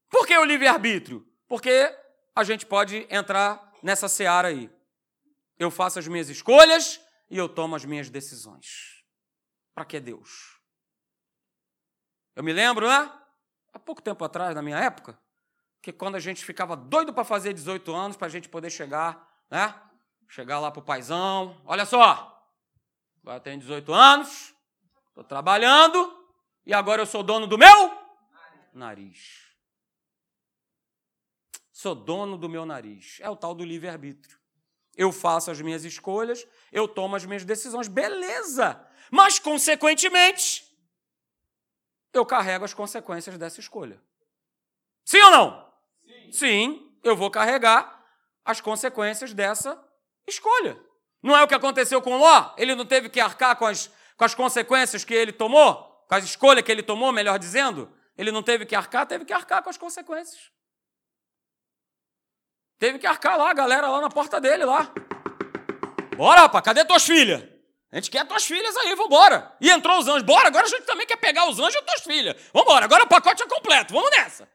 Por 0.09 0.25
que 0.25 0.37
o 0.37 0.45
livre-arbítrio? 0.45 1.27
Porque 1.47 1.93
a 2.35 2.43
gente 2.43 2.65
pode 2.65 3.05
entrar 3.09 3.71
nessa 3.81 4.07
seara 4.07 4.47
aí. 4.47 4.69
Eu 5.59 5.69
faço 5.69 5.99
as 5.99 6.07
minhas 6.07 6.29
escolhas 6.29 7.01
e 7.29 7.37
eu 7.37 7.49
tomo 7.49 7.75
as 7.75 7.85
minhas 7.85 8.09
decisões. 8.09 9.03
Para 9.73 9.85
que 9.85 9.99
Deus? 9.99 10.59
Eu 12.35 12.43
me 12.43 12.53
lembro, 12.53 12.87
né? 12.87 13.11
Há 13.73 13.79
pouco 13.79 14.01
tempo 14.01 14.23
atrás, 14.23 14.55
na 14.55 14.61
minha 14.61 14.77
época, 14.77 15.19
que 15.83 15.91
quando 15.91 16.15
a 16.15 16.19
gente 16.19 16.45
ficava 16.45 16.77
doido 16.77 17.13
para 17.13 17.25
fazer 17.25 17.53
18 17.53 17.93
anos, 17.93 18.15
para 18.15 18.27
a 18.27 18.29
gente 18.29 18.47
poder 18.47 18.69
chegar, 18.69 19.29
né? 19.51 19.75
Chegar 20.29 20.57
lá 20.61 20.71
para 20.71 20.79
o 20.79 20.83
paizão. 20.83 21.61
Olha 21.65 21.85
só, 21.85 22.41
agora 23.21 23.37
eu 23.37 23.41
tenho 23.41 23.59
18 23.59 23.93
anos, 23.93 24.55
estou 25.09 25.25
trabalhando, 25.25 26.25
e 26.65 26.73
agora 26.73 27.01
eu 27.01 27.05
sou 27.05 27.21
dono 27.21 27.45
do 27.45 27.57
meu 27.57 28.01
nariz. 28.73 29.43
Sou 31.73 31.93
dono 31.93 32.37
do 32.37 32.47
meu 32.47 32.65
nariz. 32.65 33.17
É 33.19 33.29
o 33.29 33.35
tal 33.35 33.53
do 33.53 33.65
livre-arbítrio. 33.65 34.39
eu 34.95 35.11
faço 35.11 35.51
as 35.51 35.59
minhas 35.59 35.83
escolhas, 35.83 36.47
eu 36.71 36.87
tomo 36.87 37.17
as 37.17 37.25
minhas 37.25 37.43
decisões. 37.43 37.89
Beleza! 37.89 38.87
Mas, 39.11 39.37
consequentemente, 39.37 40.63
eu 42.13 42.25
carrego 42.25 42.63
as 42.63 42.73
consequências 42.73 43.37
dessa 43.37 43.59
escolha. 43.59 44.01
Sim 45.03 45.19
ou 45.19 45.31
não? 45.31 45.72
Sim, 46.31 46.91
eu 47.03 47.15
vou 47.15 47.29
carregar 47.29 48.03
as 48.45 48.61
consequências 48.61 49.33
dessa 49.33 49.81
escolha. 50.27 50.79
Não 51.21 51.35
é 51.35 51.43
o 51.43 51.47
que 51.47 51.55
aconteceu 51.55 52.01
com 52.01 52.17
Ló? 52.17 52.53
Ele 52.57 52.75
não 52.75 52.85
teve 52.85 53.09
que 53.09 53.19
arcar 53.19 53.55
com 53.55 53.65
as, 53.65 53.89
com 54.17 54.25
as 54.25 54.35
consequências 54.35 55.03
que 55.03 55.13
ele 55.13 55.31
tomou? 55.31 55.75
Com 56.07 56.15
a 56.15 56.19
escolha 56.19 56.61
que 56.61 56.71
ele 56.71 56.83
tomou, 56.83 57.11
melhor 57.11 57.39
dizendo? 57.39 57.91
Ele 58.17 58.31
não 58.31 58.43
teve 58.43 58.65
que 58.65 58.75
arcar, 58.75 59.05
teve 59.05 59.25
que 59.25 59.33
arcar 59.33 59.63
com 59.63 59.69
as 59.69 59.77
consequências. 59.77 60.51
Teve 62.77 62.99
que 62.99 63.07
arcar 63.07 63.37
lá, 63.37 63.49
a 63.49 63.53
galera 63.53 63.87
lá 63.87 64.01
na 64.01 64.09
porta 64.09 64.41
dele, 64.41 64.65
lá. 64.65 64.91
Bora, 66.17 66.41
rapaz, 66.41 66.65
cadê 66.65 66.83
tuas 66.83 67.03
filhas? 67.03 67.41
A 67.91 67.95
gente 67.95 68.11
quer 68.11 68.27
tuas 68.27 68.43
filhas 68.43 68.75
aí, 68.77 68.93
vambora. 68.95 69.55
E 69.61 69.69
entrou 69.69 69.97
os 69.99 70.07
anjos. 70.07 70.23
Bora, 70.23 70.47
agora 70.47 70.65
a 70.65 70.69
gente 70.69 70.83
também 70.83 71.07
quer 71.07 71.15
pegar 71.17 71.47
os 71.47 71.59
anjos 71.59 71.75
e 71.75 71.81
tuas 71.83 72.01
filhas. 72.01 72.35
Vambora, 72.53 72.85
agora 72.85 73.03
o 73.03 73.07
pacote 73.07 73.41
é 73.41 73.47
completo, 73.47 73.93
vamos 73.93 74.11
nessa. 74.11 74.49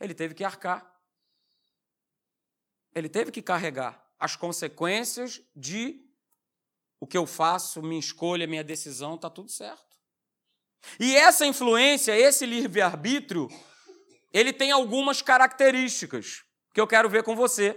Ele 0.00 0.14
teve 0.14 0.34
que 0.34 0.42
arcar. 0.42 0.91
Ele 2.94 3.08
teve 3.08 3.30
que 3.30 3.42
carregar 3.42 4.02
as 4.18 4.36
consequências 4.36 5.40
de 5.54 6.00
o 7.00 7.06
que 7.06 7.18
eu 7.18 7.26
faço, 7.26 7.82
minha 7.82 7.98
escolha, 7.98 8.46
minha 8.46 8.62
decisão, 8.62 9.16
está 9.16 9.28
tudo 9.28 9.50
certo. 9.50 9.92
E 11.00 11.16
essa 11.16 11.44
influência, 11.44 12.16
esse 12.16 12.46
livre-arbítrio, 12.46 13.48
ele 14.32 14.52
tem 14.52 14.70
algumas 14.70 15.20
características 15.20 16.44
que 16.72 16.80
eu 16.80 16.86
quero 16.86 17.08
ver 17.08 17.22
com 17.22 17.34
você. 17.34 17.76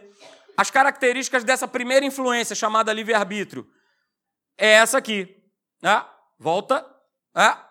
As 0.55 0.69
características 0.69 1.43
dessa 1.43 1.67
primeira 1.67 2.05
influência 2.05 2.55
chamada 2.55 2.93
livre-arbítrio 2.93 3.69
é 4.57 4.74
essa 4.74 4.98
aqui. 4.98 5.43
Né? 5.81 6.05
Volta. 6.38 6.86
Né? 7.34 7.65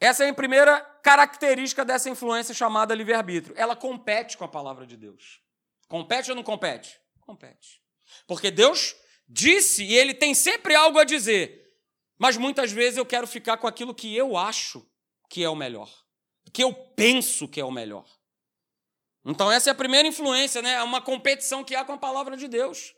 Essa 0.00 0.24
é 0.24 0.30
a 0.30 0.34
primeira 0.34 0.91
característica 1.02 1.84
dessa 1.84 2.08
influência 2.08 2.54
chamada 2.54 2.94
livre-arbítrio. 2.94 3.54
Ela 3.58 3.74
compete 3.74 4.36
com 4.36 4.44
a 4.44 4.48
palavra 4.48 4.86
de 4.86 4.96
Deus. 4.96 5.40
Compete 5.88 6.30
ou 6.30 6.36
não 6.36 6.42
compete? 6.42 6.98
Compete. 7.20 7.82
Porque 8.26 8.50
Deus 8.50 8.94
disse 9.28 9.84
e 9.84 9.94
ele 9.94 10.14
tem 10.14 10.34
sempre 10.34 10.74
algo 10.74 10.98
a 10.98 11.04
dizer. 11.04 11.60
Mas 12.18 12.36
muitas 12.36 12.70
vezes 12.70 12.96
eu 12.96 13.04
quero 13.04 13.26
ficar 13.26 13.56
com 13.56 13.66
aquilo 13.66 13.94
que 13.94 14.16
eu 14.16 14.36
acho 14.36 14.86
que 15.28 15.42
é 15.42 15.48
o 15.48 15.56
melhor, 15.56 15.90
que 16.52 16.62
eu 16.62 16.72
penso 16.72 17.48
que 17.48 17.60
é 17.60 17.64
o 17.64 17.70
melhor. 17.70 18.06
Então 19.24 19.50
essa 19.50 19.70
é 19.70 19.72
a 19.72 19.74
primeira 19.74 20.06
influência, 20.06 20.62
né? 20.62 20.74
É 20.74 20.82
uma 20.82 21.00
competição 21.00 21.64
que 21.64 21.74
há 21.74 21.84
com 21.84 21.92
a 21.92 21.98
palavra 21.98 22.36
de 22.36 22.46
Deus. 22.46 22.94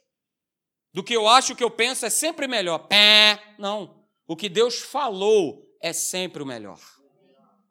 Do 0.93 1.03
que 1.03 1.15
eu 1.15 1.27
acho, 1.29 1.53
o 1.53 1.57
que 1.57 1.65
eu 1.65 1.71
penso 1.71 2.05
é 2.05 2.11
sempre 2.11 2.47
melhor. 2.47 2.79
Pé, 2.87 3.43
não. 3.59 4.05
O 4.27 4.37
que 4.37 4.49
Deus 4.49 4.81
falou 4.81 5.65
é 5.81 5.93
sempre 5.93 6.43
o 6.43 6.47
melhor. 6.47 6.81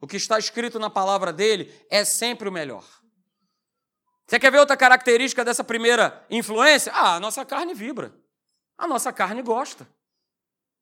O 0.04 0.08
que 0.08 0.18
está 0.18 0.38
escrito 0.38 0.78
na 0.80 0.90
palavra 0.90 1.32
dele 1.32 1.74
é 1.90 2.04
sempre 2.04 2.50
o 2.50 2.52
melhor. 2.52 2.84
Você 4.28 4.38
quer 4.38 4.52
ver 4.52 4.60
outra 4.60 4.76
característica 4.76 5.46
dessa 5.46 5.64
primeira 5.64 6.26
influência? 6.30 6.92
Ah, 6.94 7.16
a 7.16 7.20
nossa 7.22 7.46
carne 7.46 7.74
vibra. 7.74 8.14
A 8.78 8.86
nossa 8.86 9.14
carne 9.14 9.42
gosta. 9.42 9.88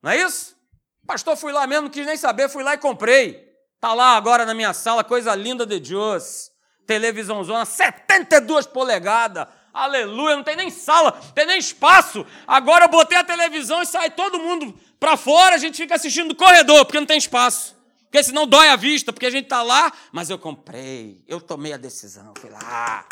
Não 0.01 0.09
é 0.09 0.17
isso? 0.23 0.57
Pastor, 1.05 1.37
fui 1.37 1.51
lá 1.51 1.67
mesmo, 1.67 1.83
não 1.83 1.91
quis 1.91 2.03
nem 2.03 2.17
saber, 2.17 2.49
fui 2.49 2.63
lá 2.63 2.73
e 2.73 2.79
comprei. 2.79 3.47
Tá 3.79 3.93
lá 3.93 4.17
agora 4.17 4.43
na 4.43 4.55
minha 4.55 4.73
sala, 4.73 5.03
coisa 5.03 5.35
linda 5.35 5.67
de 5.67 5.79
Deus 5.79 6.49
televisão 6.87 7.43
zona, 7.43 7.63
72 7.63 8.65
polegadas. 8.65 9.45
Aleluia, 9.71 10.35
não 10.35 10.43
tem 10.43 10.55
nem 10.55 10.71
sala, 10.71 11.11
não 11.23 11.31
tem 11.31 11.45
nem 11.45 11.59
espaço. 11.59 12.25
Agora 12.47 12.85
eu 12.85 12.89
botei 12.89 13.19
a 13.19 13.23
televisão 13.23 13.83
e 13.83 13.85
sai 13.85 14.09
todo 14.09 14.39
mundo 14.39 14.75
para 14.99 15.15
fora, 15.15 15.53
a 15.53 15.59
gente 15.59 15.77
fica 15.77 15.93
assistindo 15.93 16.29
no 16.29 16.35
corredor, 16.35 16.85
porque 16.85 16.99
não 16.99 17.05
tem 17.05 17.19
espaço. 17.19 17.79
Porque 18.11 18.23
senão 18.23 18.45
dói 18.45 18.67
a 18.67 18.75
vista, 18.75 19.13
porque 19.13 19.25
a 19.25 19.29
gente 19.29 19.47
tá 19.47 19.63
lá, 19.63 19.89
mas 20.11 20.29
eu 20.29 20.37
comprei, 20.37 21.23
eu 21.25 21.39
tomei 21.39 21.71
a 21.71 21.77
decisão, 21.77 22.33
fui 22.37 22.49
lá, 22.49 23.07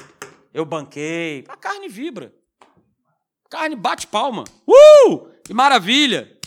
eu 0.53 0.65
banquei. 0.65 1.45
A 1.47 1.55
carne 1.55 1.87
vibra. 1.87 2.35
A 3.45 3.49
carne 3.49 3.77
bate 3.77 4.05
palma. 4.07 4.43
Uh! 4.67 5.29
Que 5.45 5.53
maravilha! 5.53 6.37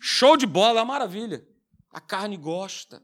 Show 0.00 0.36
de 0.36 0.46
bola, 0.46 0.80
é 0.80 0.82
uma 0.82 0.94
maravilha. 0.94 1.46
A 1.92 2.00
carne 2.00 2.36
gosta. 2.36 3.00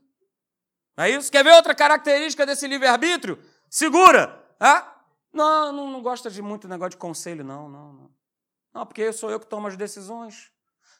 Não 0.96 1.04
é 1.04 1.10
isso? 1.10 1.30
Quer 1.30 1.44
ver 1.44 1.54
outra 1.54 1.76
característica 1.76 2.44
desse 2.44 2.66
livre-arbítrio? 2.66 3.38
Segura! 3.70 4.44
Ah? 4.58 5.00
Não, 5.32 5.70
não, 5.70 5.92
não 5.92 6.02
gosta 6.02 6.28
de 6.28 6.42
muito 6.42 6.66
negócio 6.66 6.90
de 6.90 6.96
conselho, 6.96 7.44
não, 7.44 7.68
não, 7.68 7.92
não. 7.92 8.10
Não, 8.74 8.84
porque 8.84 9.12
sou 9.12 9.30
eu 9.30 9.38
que 9.38 9.46
tomo 9.46 9.68
as 9.68 9.76
decisões. 9.76 10.50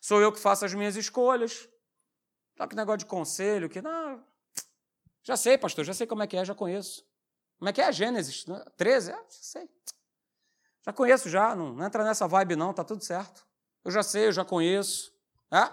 Sou 0.00 0.20
eu 0.20 0.30
que 0.30 0.38
faço 0.38 0.64
as 0.64 0.72
minhas 0.72 0.94
escolhas. 0.94 1.68
Só 2.58 2.66
que 2.66 2.74
negócio 2.74 2.98
de 2.98 3.06
conselho, 3.06 3.68
que 3.68 3.80
não. 3.80 4.20
Já 5.22 5.36
sei, 5.36 5.56
pastor, 5.56 5.84
já 5.84 5.94
sei 5.94 6.08
como 6.08 6.24
é 6.24 6.26
que 6.26 6.36
é, 6.36 6.44
já 6.44 6.56
conheço. 6.56 7.06
Como 7.56 7.68
é 7.68 7.72
que 7.72 7.80
é 7.80 7.86
a 7.86 7.92
Gênesis? 7.92 8.44
13? 8.76 9.12
É, 9.12 9.14
já 9.14 9.22
sei. 9.30 9.70
Já 10.84 10.92
conheço, 10.92 11.28
já. 11.28 11.54
Não, 11.54 11.72
não 11.72 11.86
entra 11.86 12.02
nessa 12.02 12.26
vibe, 12.26 12.56
não, 12.56 12.74
tá 12.74 12.82
tudo 12.82 13.04
certo. 13.04 13.46
Eu 13.84 13.92
já 13.92 14.02
sei, 14.02 14.26
eu 14.26 14.32
já 14.32 14.44
conheço. 14.44 15.14
É? 15.52 15.70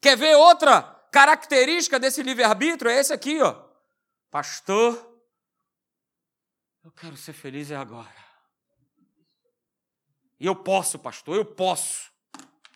Quer 0.00 0.16
ver 0.16 0.34
outra 0.34 0.82
característica 1.12 2.00
desse 2.00 2.20
livre-arbítrio? 2.20 2.90
É 2.90 2.98
esse 2.98 3.12
aqui, 3.12 3.40
ó. 3.40 3.54
Pastor, 4.28 4.92
eu 6.82 6.90
quero 6.90 7.16
ser 7.16 7.32
feliz 7.32 7.70
é 7.70 7.76
agora. 7.76 8.12
E 10.40 10.46
eu 10.46 10.56
posso, 10.56 10.98
pastor, 10.98 11.36
eu 11.36 11.44
posso. 11.44 12.10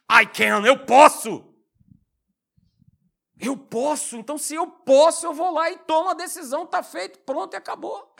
I 0.08 0.24
can, 0.26 0.64
eu 0.64 0.86
posso. 0.86 1.47
Eu 3.40 3.56
posso, 3.56 4.16
então 4.16 4.36
se 4.36 4.54
eu 4.54 4.66
posso, 4.66 5.26
eu 5.26 5.32
vou 5.32 5.52
lá 5.52 5.70
e 5.70 5.78
tomo 5.78 6.10
a 6.10 6.14
decisão, 6.14 6.64
está 6.64 6.82
feito, 6.82 7.20
pronto 7.20 7.54
e 7.54 7.56
acabou. 7.56 8.14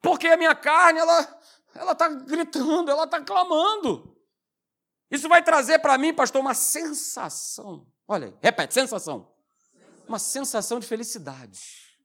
Porque 0.00 0.28
a 0.28 0.36
minha 0.36 0.54
carne, 0.54 1.00
ela 1.00 1.38
ela 1.74 1.92
está 1.92 2.08
gritando, 2.08 2.90
ela 2.90 3.04
está 3.04 3.22
clamando. 3.22 4.16
Isso 5.10 5.28
vai 5.28 5.42
trazer 5.42 5.78
para 5.78 5.96
mim, 5.96 6.12
pastor, 6.12 6.40
uma 6.40 6.54
sensação. 6.54 7.86
Olha 8.06 8.28
aí, 8.28 8.38
repete, 8.42 8.74
sensação. 8.74 9.32
Uma 10.06 10.18
sensação 10.18 10.80
de 10.80 10.86
felicidade. 10.86 11.96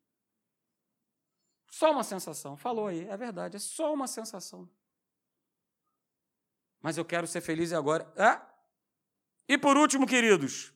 Só 1.70 1.92
uma 1.92 2.04
sensação. 2.04 2.56
Falou 2.56 2.88
aí, 2.88 3.08
é 3.08 3.18
verdade, 3.18 3.56
é 3.56 3.60
só 3.60 3.94
uma 3.94 4.08
sensação. 4.08 4.70
Mas 6.82 6.98
eu 6.98 7.06
quero 7.06 7.26
ser 7.26 7.42
feliz 7.42 7.74
agora. 7.74 8.12
E 9.48 9.58
por 9.58 9.78
último, 9.78 10.08
queridos, 10.08 10.74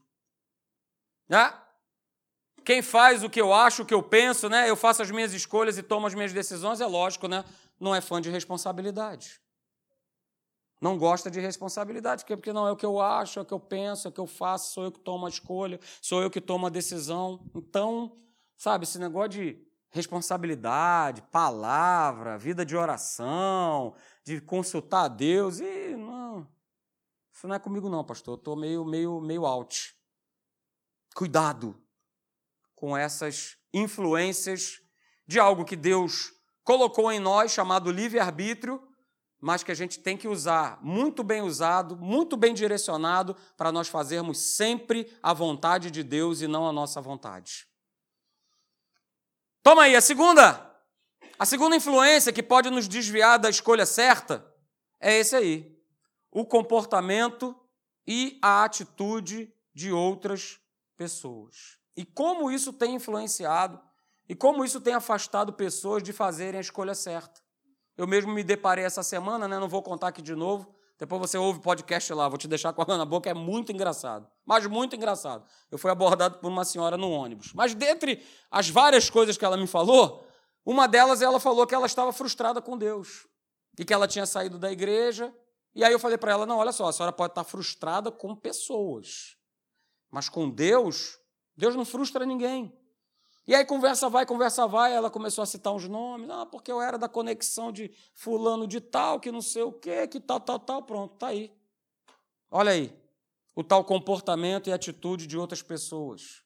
é? 1.30 1.54
quem 2.64 2.82
faz 2.82 3.24
o 3.24 3.30
que 3.30 3.40
eu 3.40 3.54
acho, 3.54 3.84
o 3.84 3.86
que 3.86 3.94
eu 3.94 4.04
penso, 4.04 4.50
né? 4.50 4.70
eu 4.70 4.76
faço 4.76 5.02
as 5.02 5.10
minhas 5.10 5.34
escolhas 5.34 5.78
e 5.78 5.84
tomo 5.84 6.06
as 6.06 6.14
minhas 6.14 6.34
decisões, 6.34 6.82
é 6.82 6.86
lógico, 6.86 7.28
né? 7.28 7.46
não 7.80 7.96
é 7.96 8.02
fã 8.02 8.20
de 8.20 8.30
responsabilidade. 8.30 9.40
Não 10.80 10.98
gosta 10.98 11.32
de 11.32 11.40
responsabilidade, 11.40 12.24
porque 12.26 12.54
não 12.54 12.68
é 12.68 12.72
o 12.72 12.76
que 12.76 12.86
eu 12.86 13.00
acho, 13.00 13.40
é 13.40 13.42
o 13.42 13.46
que 13.46 13.54
eu 13.54 13.60
penso, 13.60 14.08
é 14.08 14.10
o 14.10 14.12
que 14.12 14.20
eu 14.20 14.28
faço, 14.28 14.74
sou 14.74 14.84
eu 14.84 14.92
que 14.92 15.00
tomo 15.00 15.26
a 15.26 15.30
escolha, 15.30 15.80
sou 16.02 16.22
eu 16.22 16.30
que 16.30 16.40
tomo 16.40 16.68
a 16.68 16.70
decisão. 16.70 17.50
Então, 17.56 18.16
sabe, 18.56 18.84
esse 18.84 19.00
negócio 19.00 19.30
de 19.30 19.68
responsabilidade, 19.90 21.24
palavra, 21.32 22.38
vida 22.38 22.66
de 22.66 22.76
oração, 22.76 23.96
de 24.24 24.40
consultar 24.40 25.06
a 25.06 25.08
Deus. 25.08 25.60
E 25.60 25.96
isso 27.38 27.48
não 27.48 27.54
é 27.54 27.60
comigo 27.60 27.88
não, 27.88 28.04
pastor. 28.04 28.34
Eu 28.34 28.40
estou 28.40 28.56
meio, 28.56 28.84
meio, 28.84 29.22
meio 29.22 29.46
out. 29.46 29.96
Cuidado 31.14 31.80
com 32.74 32.98
essas 32.98 33.58
influências 33.72 34.82
de 35.28 35.40
algo 35.40 35.64
que 35.64 35.76
Deus 35.76 36.34
colocou 36.64 37.12
em 37.12 37.20
nós, 37.20 37.52
chamado 37.52 37.92
livre-arbítrio, 37.92 38.82
mas 39.40 39.62
que 39.62 39.72
a 39.72 39.76
gente 39.76 40.00
tem 40.00 40.18
que 40.18 40.28
usar 40.28 40.80
muito 40.82 41.24
bem 41.24 41.44
usado, 41.44 41.96
muito 41.96 42.36
bem 42.36 42.56
direcionado, 42.56 43.36
para 43.56 43.72
nós 43.72 43.88
fazermos 43.88 44.40
sempre 44.56 45.16
a 45.22 45.32
vontade 45.32 45.92
de 45.92 46.02
Deus 46.02 46.42
e 46.42 46.48
não 46.48 46.68
a 46.68 46.74
nossa 46.74 47.00
vontade. 47.00 47.68
Toma 49.62 49.84
aí, 49.84 49.96
a 49.96 50.02
segunda. 50.02 50.76
A 51.38 51.46
segunda 51.46 51.76
influência 51.76 52.34
que 52.34 52.42
pode 52.42 52.72
nos 52.72 52.88
desviar 52.88 53.38
da 53.38 53.48
escolha 53.48 53.86
certa 53.86 54.44
é 55.00 55.20
esse 55.20 55.36
aí. 55.36 55.77
O 56.38 56.46
comportamento 56.46 57.56
e 58.06 58.38
a 58.44 58.64
atitude 58.64 59.52
de 59.74 59.92
outras 59.92 60.60
pessoas. 60.96 61.80
E 61.96 62.06
como 62.06 62.52
isso 62.52 62.72
tem 62.72 62.94
influenciado 62.94 63.82
e 64.30 64.36
como 64.36 64.64
isso 64.64 64.80
tem 64.80 64.94
afastado 64.94 65.52
pessoas 65.52 66.04
de 66.04 66.14
fazerem 66.14 66.60
a 66.60 66.62
escolha 66.62 66.94
certa. 66.94 67.42
Eu 67.98 68.06
mesmo 68.06 68.32
me 68.32 68.44
deparei 68.44 68.86
essa 68.86 69.02
semana, 69.02 69.48
né? 69.48 69.58
não 69.58 69.68
vou 69.68 69.82
contar 69.82 70.10
aqui 70.10 70.22
de 70.22 70.36
novo, 70.36 70.72
depois 71.00 71.20
você 71.20 71.40
ouve 71.40 71.58
o 71.58 71.62
podcast 71.64 72.14
lá, 72.14 72.30
vou 72.30 72.38
te 72.38 72.48
deixar 72.48 72.72
com 72.72 72.84
a 72.84 72.86
mão 72.88 72.98
na 73.00 73.06
boca, 73.06 73.28
é 73.28 73.34
muito 73.34 73.72
engraçado. 73.72 74.28
Mas 74.46 74.68
muito 74.68 74.96
engraçado. 74.96 75.44
Eu 75.72 75.80
fui 75.80 75.90
abordado 75.90 76.38
por 76.38 76.48
uma 76.50 76.64
senhora 76.64 76.98
no 76.98 77.10
ônibus. 77.10 77.52
Mas 77.54 77.74
dentre 77.74 78.24
as 78.52 78.70
várias 78.70 79.10
coisas 79.10 79.38
que 79.38 79.46
ela 79.46 79.58
me 79.58 79.66
falou, 79.66 80.24
uma 80.64 80.88
delas 80.88 81.24
ela 81.24 81.40
falou 81.40 81.66
que 81.66 81.74
ela 81.74 81.88
estava 81.88 82.14
frustrada 82.14 82.62
com 82.62 82.78
Deus. 82.78 83.26
e 83.80 83.84
que 83.84 83.94
ela 83.94 84.08
tinha 84.08 84.28
saído 84.28 84.60
da 84.60 84.72
igreja. 84.72 85.34
E 85.78 85.84
aí 85.84 85.94
eu 85.94 86.00
falei 86.00 86.18
para 86.18 86.32
ela: 86.32 86.44
não, 86.44 86.58
olha 86.58 86.72
só, 86.72 86.88
a 86.88 86.92
senhora 86.92 87.14
pode 87.14 87.34
estar 87.34 87.44
frustrada 87.44 88.12
com 88.12 88.36
pessoas, 88.36 89.38
mas 90.10 90.28
com 90.28 90.50
Deus, 90.50 91.20
Deus 91.56 91.76
não 91.76 91.86
frustra 91.86 92.26
ninguém. 92.26 92.76
E 93.46 93.54
aí 93.54 93.64
conversa 93.64 94.10
vai, 94.10 94.26
conversa 94.26 94.68
vai, 94.68 94.92
ela 94.92 95.12
começou 95.12 95.44
a 95.44 95.46
citar 95.46 95.72
uns 95.72 95.88
nomes, 95.88 96.32
ah, 96.32 96.48
porque 96.48 96.72
eu 96.72 96.82
era 96.82 96.98
da 96.98 97.08
conexão 97.08 97.72
de 97.72 97.92
fulano 98.16 98.66
de 98.68 98.82
tal, 98.82 99.20
que 99.20 99.32
não 99.32 99.40
sei 99.40 99.62
o 99.62 99.72
quê, 99.72 100.08
que 100.08 100.20
tal, 100.20 100.40
tal, 100.40 100.60
tal, 100.60 100.82
pronto, 100.82 101.16
tá 101.16 101.28
aí. 101.28 101.56
Olha 102.50 102.72
aí, 102.72 102.92
o 103.56 103.64
tal 103.64 103.86
comportamento 103.86 104.68
e 104.68 104.74
atitude 104.74 105.28
de 105.28 105.38
outras 105.38 105.62
pessoas. 105.62 106.42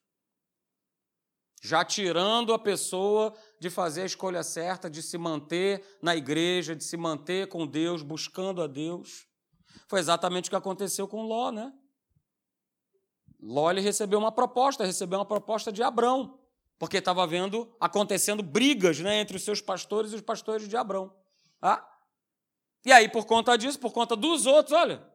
Já 1.61 1.85
tirando 1.85 2.53
a 2.53 2.59
pessoa 2.59 3.33
de 3.59 3.69
fazer 3.69 4.01
a 4.01 4.05
escolha 4.05 4.43
certa, 4.43 4.89
de 4.89 5.01
se 5.01 5.17
manter 5.17 5.81
na 6.01 6.15
igreja, 6.15 6.75
de 6.75 6.83
se 6.83 6.97
manter 6.97 7.47
com 7.47 7.65
Deus, 7.65 8.01
buscando 8.01 8.61
a 8.61 8.67
Deus. 8.67 9.27
Foi 9.87 9.99
exatamente 9.99 10.47
o 10.47 10.49
que 10.49 10.55
aconteceu 10.55 11.07
com 11.07 11.21
Ló, 11.21 11.51
né? 11.51 11.71
Ló 13.39 13.69
ele 13.71 13.81
recebeu 13.81 14.19
uma 14.19 14.31
proposta, 14.31 14.83
recebeu 14.83 15.19
uma 15.19 15.25
proposta 15.25 15.71
de 15.71 15.81
Abrão 15.81 16.41
porque 16.81 16.97
estava 16.97 17.27
vendo 17.27 17.71
acontecendo 17.79 18.41
brigas 18.41 18.99
né, 18.99 19.19
entre 19.19 19.37
os 19.37 19.43
seus 19.43 19.61
pastores 19.61 20.13
e 20.13 20.15
os 20.15 20.21
pastores 20.21 20.67
de 20.67 20.75
Abrão. 20.75 21.15
Ah? 21.61 21.87
E 22.83 22.91
aí, 22.91 23.07
por 23.07 23.27
conta 23.27 23.55
disso, 23.55 23.79
por 23.79 23.93
conta 23.93 24.15
dos 24.15 24.47
outros, 24.47 24.75
olha, 24.75 25.07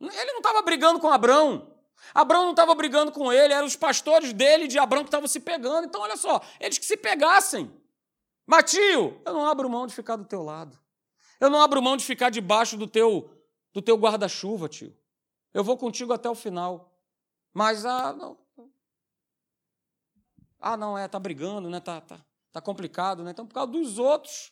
ele 0.00 0.32
não 0.32 0.38
estava 0.38 0.60
brigando 0.62 0.98
com 0.98 1.08
Abrão. 1.08 1.73
Abrão 2.14 2.44
não 2.44 2.50
estava 2.50 2.74
brigando 2.74 3.10
com 3.12 3.32
ele, 3.32 3.52
eram 3.52 3.66
os 3.66 3.76
pastores 3.76 4.32
dele 4.32 4.66
de 4.66 4.78
Abrão 4.78 5.02
que 5.02 5.08
estavam 5.08 5.28
se 5.28 5.40
pegando. 5.40 5.86
Então, 5.86 6.00
olha 6.00 6.16
só, 6.16 6.40
eles 6.60 6.78
que 6.78 6.84
se 6.84 6.96
pegassem. 6.96 7.70
Matio, 8.46 9.20
eu 9.24 9.32
não 9.32 9.46
abro 9.46 9.68
mão 9.70 9.86
de 9.86 9.94
ficar 9.94 10.16
do 10.16 10.24
teu 10.24 10.42
lado. 10.42 10.78
Eu 11.40 11.50
não 11.50 11.60
abro 11.60 11.82
mão 11.82 11.96
de 11.96 12.04
ficar 12.04 12.30
debaixo 12.30 12.76
do 12.76 12.86
teu 12.86 13.30
do 13.72 13.82
teu 13.82 13.96
guarda-chuva, 13.96 14.68
tio. 14.68 14.96
Eu 15.52 15.64
vou 15.64 15.76
contigo 15.76 16.12
até 16.12 16.30
o 16.30 16.34
final. 16.34 16.96
Mas 17.52 17.84
ah, 17.84 18.12
não, 18.12 18.38
ah, 20.60 20.78
não, 20.78 20.96
é, 20.96 21.06
tá 21.06 21.18
brigando, 21.18 21.68
né? 21.68 21.78
Tá, 21.78 22.00
tá, 22.00 22.24
tá 22.50 22.60
complicado, 22.60 23.22
né? 23.22 23.32
Então, 23.32 23.46
por 23.46 23.52
causa 23.52 23.70
dos 23.70 23.98
outros, 23.98 24.50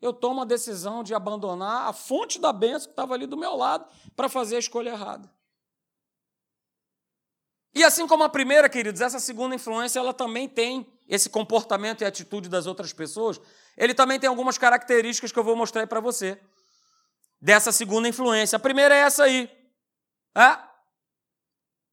eu 0.00 0.10
tomo 0.10 0.40
a 0.40 0.44
decisão 0.46 1.02
de 1.02 1.14
abandonar 1.14 1.86
a 1.86 1.92
fonte 1.92 2.40
da 2.40 2.50
bênção 2.50 2.86
que 2.86 2.92
estava 2.92 3.12
ali 3.12 3.26
do 3.26 3.36
meu 3.36 3.54
lado 3.54 3.84
para 4.16 4.28
fazer 4.28 4.56
a 4.56 4.60
escolha 4.60 4.90
errada. 4.90 5.30
E 7.74 7.84
assim 7.84 8.06
como 8.06 8.24
a 8.24 8.28
primeira, 8.28 8.68
queridos, 8.68 9.00
essa 9.00 9.20
segunda 9.20 9.54
influência, 9.54 9.98
ela 9.98 10.12
também 10.12 10.48
tem 10.48 10.86
esse 11.08 11.30
comportamento 11.30 12.02
e 12.02 12.04
atitude 12.04 12.48
das 12.48 12.66
outras 12.66 12.92
pessoas. 12.92 13.40
Ele 13.76 13.94
também 13.94 14.18
tem 14.18 14.28
algumas 14.28 14.58
características 14.58 15.30
que 15.30 15.38
eu 15.38 15.44
vou 15.44 15.56
mostrar 15.56 15.86
para 15.86 16.00
você. 16.00 16.40
Dessa 17.40 17.72
segunda 17.72 18.08
influência. 18.08 18.56
A 18.56 18.60
primeira 18.60 18.94
é 18.94 18.98
essa 18.98 19.24
aí. 19.24 19.50
É? 20.36 20.58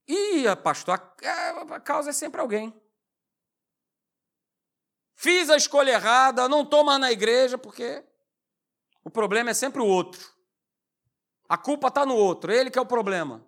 E, 0.06 0.44
pastor, 0.62 0.94
a 0.94 1.80
causa 1.80 2.10
é 2.10 2.12
sempre 2.12 2.40
alguém. 2.40 2.74
Fiz 5.14 5.50
a 5.50 5.56
escolha 5.56 5.92
errada, 5.92 6.48
não 6.48 6.62
estou 6.62 6.84
mais 6.84 7.00
na 7.00 7.10
igreja, 7.10 7.58
porque 7.58 8.04
o 9.04 9.10
problema 9.10 9.50
é 9.50 9.54
sempre 9.54 9.80
o 9.82 9.86
outro. 9.86 10.32
A 11.48 11.56
culpa 11.58 11.88
está 11.88 12.06
no 12.06 12.14
outro, 12.14 12.52
ele 12.52 12.70
que 12.70 12.78
é 12.78 12.82
o 12.82 12.86
problema. 12.86 13.44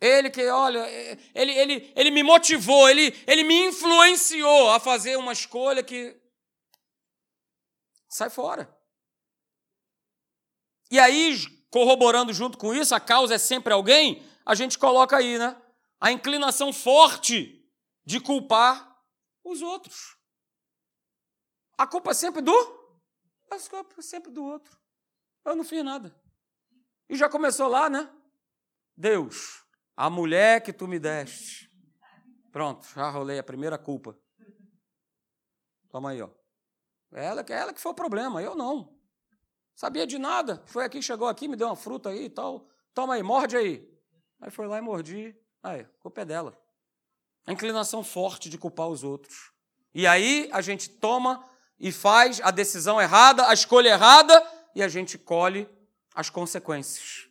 Ele 0.00 0.30
que, 0.30 0.46
olha, 0.48 0.86
ele, 1.34 1.52
ele, 1.52 1.92
ele 1.96 2.10
me 2.10 2.22
motivou, 2.22 2.88
ele, 2.88 3.14
ele 3.26 3.44
me 3.44 3.66
influenciou 3.66 4.70
a 4.70 4.80
fazer 4.80 5.16
uma 5.16 5.32
escolha 5.32 5.82
que. 5.82 6.20
Sai 8.08 8.30
fora. 8.30 8.72
E 10.90 10.98
aí, 10.98 11.36
corroborando 11.70 12.32
junto 12.32 12.56
com 12.58 12.74
isso, 12.74 12.94
a 12.94 13.00
causa 13.00 13.34
é 13.34 13.38
sempre 13.38 13.72
alguém, 13.72 14.24
a 14.44 14.54
gente 14.54 14.78
coloca 14.78 15.16
aí, 15.16 15.38
né? 15.38 15.60
A 16.00 16.12
inclinação 16.12 16.72
forte 16.72 17.68
de 18.04 18.20
culpar 18.20 18.96
os 19.42 19.62
outros. 19.62 20.16
A 21.76 21.86
culpa 21.86 22.12
é 22.12 22.14
sempre 22.14 22.42
do? 22.42 22.52
A 23.50 23.58
culpa 23.68 23.94
é 23.98 24.02
sempre 24.02 24.30
do 24.30 24.44
outro. 24.44 24.78
Eu 25.44 25.56
não 25.56 25.64
fiz 25.64 25.84
nada. 25.84 26.14
E 27.08 27.16
já 27.16 27.28
começou 27.28 27.68
lá, 27.68 27.90
né? 27.90 28.08
Deus, 28.96 29.63
a 29.96 30.10
mulher 30.10 30.62
que 30.62 30.72
tu 30.72 30.88
me 30.88 30.98
deste. 30.98 31.70
Pronto, 32.50 32.86
já 32.94 33.10
rolei 33.10 33.38
a 33.38 33.42
primeira 33.42 33.78
culpa. 33.78 34.16
Toma 35.90 36.10
aí, 36.10 36.22
ó. 36.22 36.28
Ela, 37.12 37.44
ela 37.48 37.72
que 37.72 37.80
foi 37.80 37.92
o 37.92 37.94
problema, 37.94 38.42
eu 38.42 38.54
não. 38.54 38.96
Sabia 39.74 40.06
de 40.06 40.18
nada. 40.18 40.62
Foi 40.66 40.84
aqui, 40.84 41.00
chegou 41.02 41.28
aqui, 41.28 41.48
me 41.48 41.56
deu 41.56 41.68
uma 41.68 41.76
fruta 41.76 42.10
aí 42.10 42.24
e 42.24 42.30
tal. 42.30 42.68
Toma 42.92 43.14
aí, 43.14 43.22
morde 43.22 43.56
aí. 43.56 43.88
Aí 44.40 44.50
foi 44.50 44.66
lá 44.66 44.78
e 44.78 44.80
mordi. 44.80 45.36
Aí, 45.62 45.84
culpa 46.00 46.22
é 46.22 46.24
dela. 46.24 46.56
A 47.46 47.52
inclinação 47.52 48.02
forte 48.02 48.48
de 48.48 48.58
culpar 48.58 48.88
os 48.88 49.02
outros. 49.02 49.52
E 49.94 50.06
aí 50.06 50.48
a 50.52 50.60
gente 50.60 50.88
toma 50.88 51.44
e 51.78 51.92
faz 51.92 52.40
a 52.42 52.50
decisão 52.50 53.00
errada, 53.00 53.48
a 53.48 53.54
escolha 53.54 53.90
errada, 53.90 54.42
e 54.74 54.82
a 54.82 54.88
gente 54.88 55.18
colhe 55.18 55.68
as 56.14 56.30
consequências. 56.30 57.28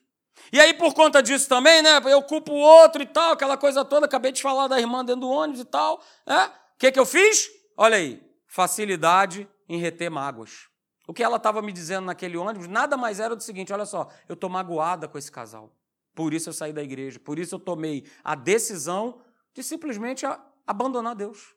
E 0.52 0.60
aí, 0.60 0.74
por 0.74 0.94
conta 0.94 1.22
disso 1.22 1.48
também, 1.48 1.82
né? 1.82 2.02
Eu 2.06 2.22
culpo 2.22 2.52
o 2.52 2.58
outro 2.58 3.02
e 3.02 3.06
tal, 3.06 3.34
aquela 3.34 3.58
coisa 3.58 3.84
toda. 3.84 4.06
Acabei 4.06 4.32
de 4.32 4.42
falar 4.42 4.68
da 4.68 4.80
irmã 4.80 5.04
dentro 5.04 5.22
do 5.22 5.30
ônibus 5.30 5.62
e 5.62 5.66
tal. 5.66 6.02
Né? 6.26 6.46
O 6.76 6.80
que, 6.80 6.92
que 6.92 7.00
eu 7.00 7.06
fiz? 7.06 7.50
Olha 7.78 7.98
aí, 7.98 8.22
facilidade 8.48 9.48
em 9.68 9.78
reter 9.78 10.10
mágoas. 10.10 10.70
O 11.08 11.14
que 11.14 11.24
ela 11.24 11.38
estava 11.38 11.62
me 11.62 11.72
dizendo 11.72 12.06
naquele 12.06 12.38
ônibus 12.38 12.68
nada 12.68 12.96
mais 12.96 13.20
era 13.20 13.36
do 13.36 13.44
seguinte: 13.44 13.74
olha 13.74 13.86
só, 13.86 14.10
eu 14.28 14.34
estou 14.34 14.50
magoada 14.50 15.08
com 15.08 15.18
esse 15.18 15.32
casal. 15.32 15.76
Por 16.16 16.34
isso 16.34 16.50
eu 16.50 16.54
saí 16.54 16.72
da 16.72 16.84
igreja. 16.84 17.20
Por 17.20 17.40
isso 17.40 17.56
eu 17.56 17.60
tomei 17.60 18.06
a 18.24 18.36
decisão 18.36 19.22
de 19.54 19.64
simplesmente 19.64 20.26
abandonar 20.66 21.16
Deus. 21.16 21.56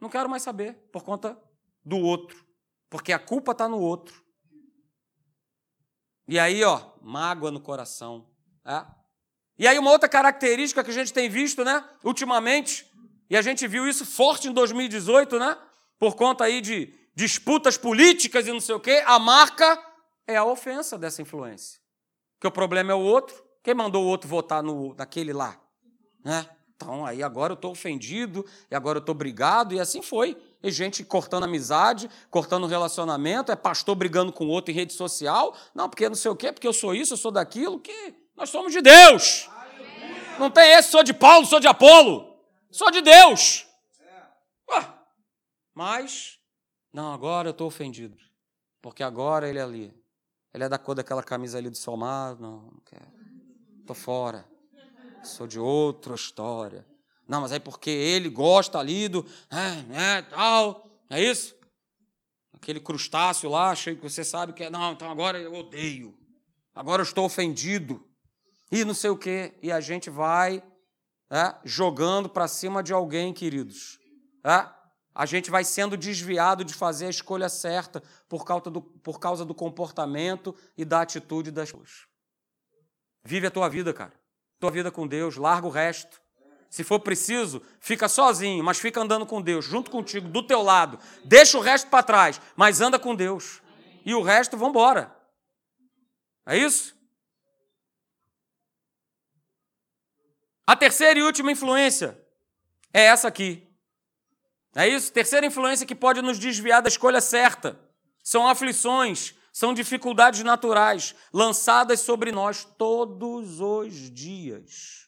Não 0.00 0.08
quero 0.08 0.28
mais 0.28 0.42
saber, 0.42 0.74
por 0.92 1.02
conta 1.02 1.38
do 1.84 1.98
outro, 1.98 2.44
porque 2.90 3.12
a 3.12 3.18
culpa 3.18 3.52
está 3.52 3.68
no 3.68 3.78
outro. 3.78 4.25
E 6.28 6.38
aí, 6.38 6.62
ó, 6.64 6.80
mágoa 7.00 7.50
no 7.50 7.60
coração. 7.60 8.26
É? 8.64 8.84
E 9.58 9.66
aí, 9.66 9.78
uma 9.78 9.90
outra 9.90 10.08
característica 10.08 10.82
que 10.82 10.90
a 10.90 10.94
gente 10.94 11.12
tem 11.12 11.28
visto, 11.28 11.64
né, 11.64 11.84
ultimamente, 12.04 12.86
e 13.30 13.36
a 13.36 13.42
gente 13.42 13.66
viu 13.66 13.88
isso 13.88 14.04
forte 14.04 14.48
em 14.48 14.52
2018, 14.52 15.38
né, 15.38 15.56
por 15.98 16.14
conta 16.14 16.44
aí 16.44 16.60
de 16.60 16.92
disputas 17.14 17.78
políticas 17.78 18.46
e 18.46 18.52
não 18.52 18.60
sei 18.60 18.74
o 18.74 18.80
quê, 18.80 19.02
a 19.06 19.18
marca 19.18 19.82
é 20.26 20.36
a 20.36 20.44
ofensa 20.44 20.98
dessa 20.98 21.22
influência. 21.22 21.80
Que 22.40 22.46
o 22.46 22.50
problema 22.50 22.92
é 22.92 22.94
o 22.94 23.00
outro. 23.00 23.42
Quem 23.62 23.74
mandou 23.74 24.04
o 24.04 24.08
outro 24.08 24.28
votar 24.28 24.62
no, 24.62 24.94
naquele 24.94 25.32
lá? 25.32 25.58
Né? 26.22 26.46
Então, 26.74 27.06
aí 27.06 27.22
agora 27.22 27.52
eu 27.52 27.56
estou 27.56 27.70
ofendido, 27.70 28.44
e 28.70 28.74
agora 28.74 28.98
eu 28.98 29.00
estou 29.00 29.14
brigado, 29.14 29.74
e 29.74 29.80
assim 29.80 30.02
foi. 30.02 30.36
E 30.62 30.70
gente 30.70 31.04
cortando 31.04 31.44
amizade, 31.44 32.10
cortando 32.30 32.66
relacionamento, 32.66 33.52
é 33.52 33.56
pastor 33.56 33.94
brigando 33.94 34.32
com 34.32 34.46
outro 34.48 34.72
em 34.72 34.74
rede 34.74 34.92
social. 34.92 35.54
Não, 35.74 35.88
porque 35.88 36.08
não 36.08 36.16
sei 36.16 36.30
o 36.30 36.36
quê, 36.36 36.52
porque 36.52 36.66
eu 36.66 36.72
sou 36.72 36.94
isso, 36.94 37.14
eu 37.14 37.16
sou 37.16 37.30
daquilo, 37.30 37.78
que 37.78 38.14
nós 38.36 38.50
somos 38.50 38.72
de 38.72 38.80
Deus. 38.80 39.48
Não 40.38 40.50
tem 40.50 40.72
esse, 40.72 40.90
sou 40.90 41.02
de 41.02 41.14
Paulo, 41.14 41.46
sou 41.46 41.60
de 41.60 41.66
Apolo. 41.66 42.36
Sou 42.70 42.90
de 42.90 43.00
Deus. 43.00 43.66
Ué, 44.70 44.92
mas, 45.74 46.38
não, 46.92 47.12
agora 47.12 47.48
eu 47.48 47.52
estou 47.52 47.66
ofendido. 47.66 48.16
Porque 48.82 49.02
agora 49.02 49.48
ele 49.48 49.58
é 49.58 49.62
ali. 49.62 49.94
Ele 50.52 50.64
é 50.64 50.68
da 50.68 50.78
cor 50.78 50.94
daquela 50.94 51.22
camisa 51.22 51.58
ali 51.58 51.70
do 51.70 51.76
Somar. 51.76 52.36
Não, 52.40 52.62
não 52.62 52.82
quero. 52.84 53.12
Estou 53.80 53.96
fora 53.96 54.46
sou 55.26 55.46
de 55.46 55.58
outra 55.58 56.14
história. 56.14 56.86
Não, 57.28 57.40
mas 57.40 57.52
é 57.52 57.58
porque 57.58 57.90
ele 57.90 58.28
gosta 58.28 58.78
ali 58.78 59.08
do. 59.08 59.26
É, 59.50 60.18
é, 60.18 60.22
tal. 60.22 60.86
É 61.10 61.22
isso? 61.22 61.54
Aquele 62.52 62.80
crustáceo 62.80 63.50
lá, 63.50 63.70
achei 63.70 63.94
que 63.94 64.02
você 64.02 64.24
sabe 64.24 64.52
que 64.52 64.64
é. 64.64 64.70
Não, 64.70 64.92
então 64.92 65.10
agora 65.10 65.38
eu 65.38 65.54
odeio. 65.54 66.16
Agora 66.74 67.02
eu 67.02 67.04
estou 67.04 67.24
ofendido. 67.24 68.06
E 68.70 68.84
não 68.84 68.94
sei 68.94 69.10
o 69.10 69.16
quê. 69.16 69.54
E 69.62 69.70
a 69.70 69.80
gente 69.80 70.10
vai 70.10 70.62
é, 71.30 71.54
jogando 71.64 72.28
para 72.28 72.48
cima 72.48 72.82
de 72.82 72.92
alguém, 72.92 73.32
queridos. 73.32 73.98
É? 74.44 74.68
A 75.14 75.24
gente 75.24 75.50
vai 75.50 75.64
sendo 75.64 75.96
desviado 75.96 76.64
de 76.64 76.74
fazer 76.74 77.06
a 77.06 77.10
escolha 77.10 77.48
certa 77.48 78.02
por 78.28 78.44
causa 78.44 78.70
do, 78.70 78.82
por 78.82 79.18
causa 79.18 79.44
do 79.44 79.54
comportamento 79.54 80.54
e 80.76 80.84
da 80.84 81.00
atitude 81.00 81.50
das 81.50 81.70
pessoas. 81.70 82.06
Vive 83.24 83.46
a 83.46 83.50
tua 83.50 83.68
vida, 83.68 83.92
cara 83.92 84.12
tua 84.58 84.70
vida 84.70 84.90
com 84.90 85.06
Deus, 85.06 85.36
larga 85.36 85.66
o 85.66 85.70
resto. 85.70 86.20
Se 86.68 86.84
for 86.84 87.00
preciso, 87.00 87.62
fica 87.80 88.08
sozinho, 88.08 88.62
mas 88.62 88.78
fica 88.78 89.00
andando 89.00 89.24
com 89.24 89.40
Deus, 89.40 89.64
junto 89.64 89.90
contigo, 89.90 90.28
do 90.28 90.42
teu 90.42 90.62
lado. 90.62 90.98
Deixa 91.24 91.56
o 91.56 91.60
resto 91.60 91.88
para 91.88 92.02
trás, 92.02 92.40
mas 92.54 92.80
anda 92.80 92.98
com 92.98 93.14
Deus. 93.14 93.62
E 94.04 94.14
o 94.14 94.22
resto, 94.22 94.56
vamos 94.56 94.70
embora. 94.70 95.16
É 96.44 96.56
isso? 96.56 96.96
A 100.66 100.74
terceira 100.74 101.18
e 101.18 101.22
última 101.22 101.52
influência 101.52 102.20
é 102.92 103.02
essa 103.02 103.28
aqui. 103.28 103.66
É 104.74 104.86
isso? 104.86 105.12
Terceira 105.12 105.46
influência 105.46 105.86
que 105.86 105.94
pode 105.94 106.20
nos 106.20 106.38
desviar 106.38 106.82
da 106.82 106.88
escolha 106.88 107.20
certa 107.20 107.80
são 108.22 108.48
aflições, 108.48 109.34
são 109.52 109.72
dificuldades 109.72 110.42
naturais 110.42 111.14
lançadas 111.32 112.00
sobre 112.00 112.32
nós 112.32 112.64
todos 112.76 113.60
os 113.60 114.10
dias. 114.10 115.05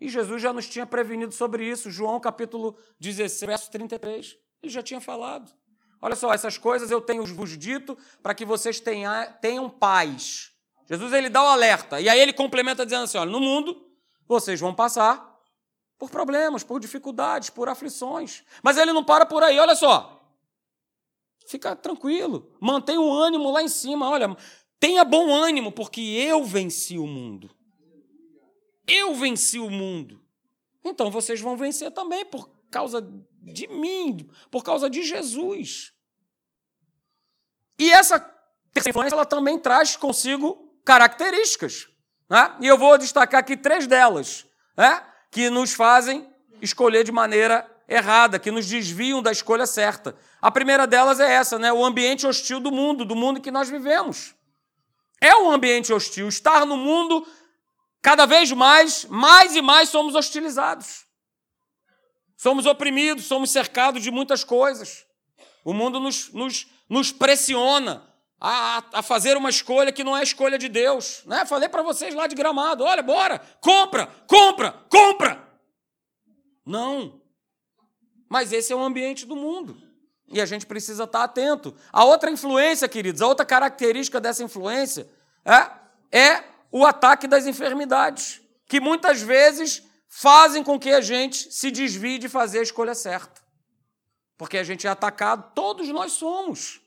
E 0.00 0.08
Jesus 0.08 0.40
já 0.40 0.52
nos 0.52 0.66
tinha 0.66 0.86
prevenido 0.86 1.32
sobre 1.32 1.68
isso, 1.68 1.90
João 1.90 2.18
capítulo 2.18 2.76
16, 2.98 3.46
verso 3.46 3.70
33. 3.70 4.36
Ele 4.62 4.72
já 4.72 4.82
tinha 4.82 5.00
falado. 5.00 5.52
Olha 6.00 6.16
só, 6.16 6.32
essas 6.32 6.56
coisas 6.56 6.90
eu 6.90 7.00
tenho 7.00 7.24
vos 7.26 7.58
dito 7.58 7.96
para 8.22 8.34
que 8.34 8.44
vocês 8.44 8.80
tenham, 8.80 9.12
tenham 9.42 9.68
paz. 9.68 10.52
Jesus 10.86 11.12
ele 11.12 11.28
dá 11.28 11.42
o 11.42 11.46
alerta. 11.46 12.00
E 12.00 12.08
aí 12.08 12.18
ele 12.18 12.32
complementa 12.32 12.84
dizendo 12.84 13.04
assim: 13.04 13.18
olha, 13.18 13.30
no 13.30 13.40
mundo 13.40 13.86
vocês 14.26 14.58
vão 14.58 14.74
passar 14.74 15.38
por 15.98 16.08
problemas, 16.08 16.64
por 16.64 16.80
dificuldades, 16.80 17.50
por 17.50 17.68
aflições. 17.68 18.42
Mas 18.62 18.78
ele 18.78 18.92
não 18.92 19.04
para 19.04 19.26
por 19.26 19.42
aí, 19.42 19.58
olha 19.58 19.76
só. 19.76 20.16
Fica 21.46 21.76
tranquilo, 21.76 22.50
mantenha 22.58 23.00
o 23.00 23.12
ânimo 23.12 23.50
lá 23.50 23.62
em 23.62 23.68
cima. 23.68 24.08
Olha, 24.08 24.34
tenha 24.78 25.04
bom 25.04 25.30
ânimo, 25.30 25.70
porque 25.70 26.00
eu 26.00 26.42
venci 26.42 26.96
o 26.96 27.06
mundo. 27.06 27.50
Eu 28.90 29.14
venci 29.14 29.58
o 29.58 29.70
mundo. 29.70 30.20
Então 30.84 31.10
vocês 31.10 31.40
vão 31.40 31.56
vencer 31.56 31.92
também 31.92 32.24
por 32.24 32.50
causa 32.70 33.00
de 33.42 33.68
mim, 33.68 34.28
por 34.50 34.64
causa 34.64 34.90
de 34.90 35.02
Jesus. 35.02 35.92
E 37.78 37.90
essa 37.92 38.18
influência 38.76 39.14
ela 39.14 39.24
também 39.24 39.58
traz 39.58 39.96
consigo 39.96 40.74
características. 40.84 41.88
Né? 42.28 42.56
E 42.60 42.66
eu 42.66 42.76
vou 42.76 42.98
destacar 42.98 43.40
aqui 43.40 43.56
três 43.56 43.86
delas, 43.86 44.46
né? 44.76 45.04
que 45.30 45.48
nos 45.48 45.72
fazem 45.72 46.28
escolher 46.60 47.04
de 47.04 47.12
maneira 47.12 47.68
errada, 47.88 48.38
que 48.38 48.50
nos 48.50 48.66
desviam 48.66 49.22
da 49.22 49.32
escolha 49.32 49.66
certa. 49.66 50.16
A 50.40 50.50
primeira 50.50 50.86
delas 50.86 51.18
é 51.20 51.32
essa, 51.32 51.58
né? 51.58 51.72
O 51.72 51.84
ambiente 51.84 52.26
hostil 52.26 52.60
do 52.60 52.70
mundo, 52.70 53.04
do 53.04 53.16
mundo 53.16 53.40
que 53.40 53.50
nós 53.50 53.68
vivemos. 53.68 54.34
É 55.20 55.34
um 55.34 55.50
ambiente 55.50 55.92
hostil. 55.92 56.28
Estar 56.28 56.64
no 56.64 56.76
mundo, 56.76 57.26
cada 58.02 58.26
vez 58.26 58.50
mais, 58.52 59.04
mais 59.06 59.54
e 59.54 59.62
mais 59.62 59.88
somos 59.88 60.14
hostilizados. 60.14 61.04
Somos 62.36 62.64
oprimidos, 62.64 63.26
somos 63.26 63.50
cercados 63.50 64.02
de 64.02 64.10
muitas 64.10 64.42
coisas. 64.42 65.06
O 65.64 65.74
mundo 65.74 66.00
nos, 66.00 66.32
nos, 66.32 66.66
nos 66.88 67.12
pressiona 67.12 68.02
a, 68.40 68.82
a, 68.94 69.02
fazer 69.02 69.36
uma 69.36 69.50
escolha 69.50 69.92
que 69.92 70.02
não 70.02 70.16
é 70.16 70.20
a 70.20 70.24
escolha 70.24 70.58
de 70.58 70.68
Deus. 70.68 71.22
Né? 71.26 71.44
Falei 71.44 71.68
para 71.68 71.82
vocês 71.82 72.14
lá 72.14 72.26
de 72.26 72.34
gramado: 72.34 72.82
olha, 72.84 73.02
bora, 73.02 73.38
compra, 73.60 74.06
compra, 74.26 74.72
compra. 74.88 75.46
Não. 76.64 77.20
Mas 78.28 78.52
esse 78.52 78.72
é 78.72 78.76
o 78.76 78.82
ambiente 78.82 79.26
do 79.26 79.36
mundo. 79.36 79.76
E 80.32 80.40
a 80.40 80.46
gente 80.46 80.64
precisa 80.64 81.04
estar 81.04 81.24
atento. 81.24 81.76
A 81.92 82.04
outra 82.04 82.30
influência, 82.30 82.88
queridos, 82.88 83.20
a 83.20 83.26
outra 83.26 83.44
característica 83.44 84.20
dessa 84.20 84.42
influência 84.42 85.10
é, 85.44 86.18
é 86.18 86.44
o 86.70 86.84
ataque 86.84 87.26
das 87.26 87.46
enfermidades, 87.46 88.40
que 88.66 88.80
muitas 88.80 89.20
vezes 89.20 89.82
fazem 90.08 90.62
com 90.62 90.78
que 90.78 90.90
a 90.90 91.00
gente 91.00 91.52
se 91.52 91.70
desvie 91.70 92.18
de 92.18 92.28
fazer 92.28 92.60
a 92.60 92.62
escolha 92.62 92.94
certa. 92.94 93.40
Porque 94.36 94.58
a 94.58 94.64
gente 94.64 94.86
é 94.86 94.90
atacado, 94.90 95.52
todos 95.54 95.88
nós 95.88 96.12
somos. 96.12 96.80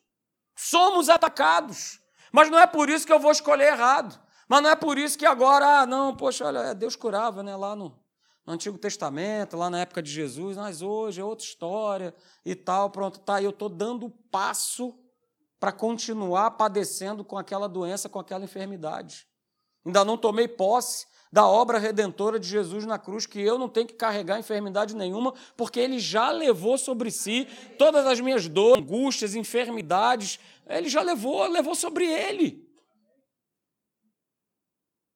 Somos 0.56 1.10
atacados. 1.10 2.00
Mas 2.32 2.50
não 2.50 2.60
é 2.60 2.66
por 2.66 2.90
isso 2.90 3.06
que 3.06 3.14
eu 3.14 3.20
vou 3.20 3.32
escolher 3.32 3.74
errado. 3.74 4.20
Mas 4.48 4.62
não 4.62 4.70
é 4.70 4.76
por 4.76 4.98
isso 4.98 5.18
que 5.18 5.26
agora, 5.26 5.82
ah, 5.82 5.86
não, 5.86 6.16
poxa, 6.16 6.46
olha, 6.46 6.74
Deus 6.74 6.96
curava, 6.96 7.44
né, 7.44 7.56
lá 7.56 7.76
no, 7.76 7.98
no 8.46 8.54
Antigo 8.54 8.78
Testamento, 8.78 9.56
lá 9.56 9.70
na 9.70 9.80
época 9.80 10.02
de 10.02 10.12
Jesus, 10.12 10.58
mas 10.58 10.82
hoje 10.82 11.22
é 11.22 11.24
outra 11.24 11.46
história 11.46 12.14
e 12.46 12.56
tal, 12.56 12.90
pronto, 12.90 13.20
tá, 13.20 13.42
eu 13.42 13.52
estou 13.52 13.70
dando 13.70 14.10
passo 14.32 14.98
para 15.60 15.72
continuar 15.72 16.52
padecendo 16.52 17.24
com 17.24 17.38
aquela 17.38 17.70
doença, 17.70 18.10
com 18.10 18.20
aquela 18.20 18.44
enfermidade. 18.44 19.28
Ainda 19.86 20.06
não 20.06 20.18
tomei 20.18 20.48
posse 20.48 21.06
da 21.32 21.48
obra 21.48 21.80
redentora 21.80 22.40
de 22.40 22.48
Jesus 22.48 22.86
na 22.86 23.00
cruz, 23.00 23.26
que 23.26 23.42
eu 23.42 23.58
não 23.58 23.68
tenho 23.68 23.88
que 23.88 23.96
carregar 23.96 24.38
enfermidade 24.38 24.96
nenhuma, 24.96 25.34
porque 25.58 25.80
ele 25.80 25.98
já 25.98 26.30
levou 26.30 26.78
sobre 26.78 27.10
si 27.10 27.48
todas 27.78 28.06
as 28.06 28.20
minhas 28.20 28.48
dores, 28.48 28.84
angústias, 28.84 29.34
enfermidades, 29.34 30.40
ele 30.68 30.88
já 30.88 31.02
levou, 31.02 31.48
levou 31.48 31.74
sobre 31.74 32.06
ele. 32.06 32.64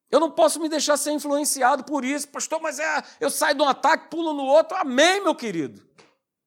Eu 0.09 0.19
não 0.19 0.31
posso 0.31 0.59
me 0.59 0.67
deixar 0.69 0.97
ser 0.97 1.11
influenciado 1.11 1.83
por 1.83 2.03
isso. 2.03 2.27
Pastor, 2.29 2.61
mas 2.61 2.79
é, 2.79 3.03
eu 3.19 3.29
saio 3.29 3.55
de 3.55 3.61
um 3.61 3.67
ataque, 3.67 4.09
pulo 4.09 4.33
no 4.33 4.43
outro. 4.43 4.75
Amém, 4.77 5.21
meu 5.21 5.35
querido. 5.35 5.85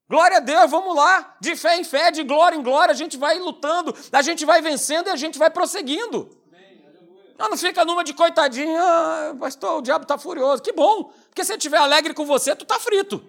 Glória 0.09 0.39
a 0.39 0.41
Deus, 0.41 0.69
vamos 0.69 0.97
lá. 0.97 1.37
De 1.41 1.55
fé 1.55 1.79
em 1.79 1.85
fé, 1.85 2.11
de 2.11 2.25
glória 2.25 2.57
em 2.57 2.63
glória, 2.63 2.91
a 2.91 2.97
gente 2.97 3.17
vai 3.17 3.39
lutando, 3.39 3.95
a 4.11 4.23
gente 4.23 4.45
vai 4.45 4.61
vencendo 4.61 5.07
e 5.07 5.11
a 5.11 5.17
gente 5.17 5.39
vai 5.39 5.51
prosseguindo. 5.51 6.40
Não, 7.41 7.49
não 7.49 7.57
fica 7.57 7.87
numa 7.87 8.05
de 8.05 8.13
coitadinho, 8.13 8.79
ah, 8.79 9.35
pastor, 9.41 9.79
o 9.79 9.81
diabo 9.81 10.03
está 10.03 10.19
furioso. 10.19 10.63
Que 10.63 10.73
bom, 10.73 11.05
porque 11.05 11.43
se 11.43 11.53
ele 11.53 11.57
estiver 11.57 11.79
alegre 11.79 12.13
com 12.13 12.27
você, 12.27 12.55
tu 12.55 12.65
está 12.65 12.79
frito. 12.79 13.25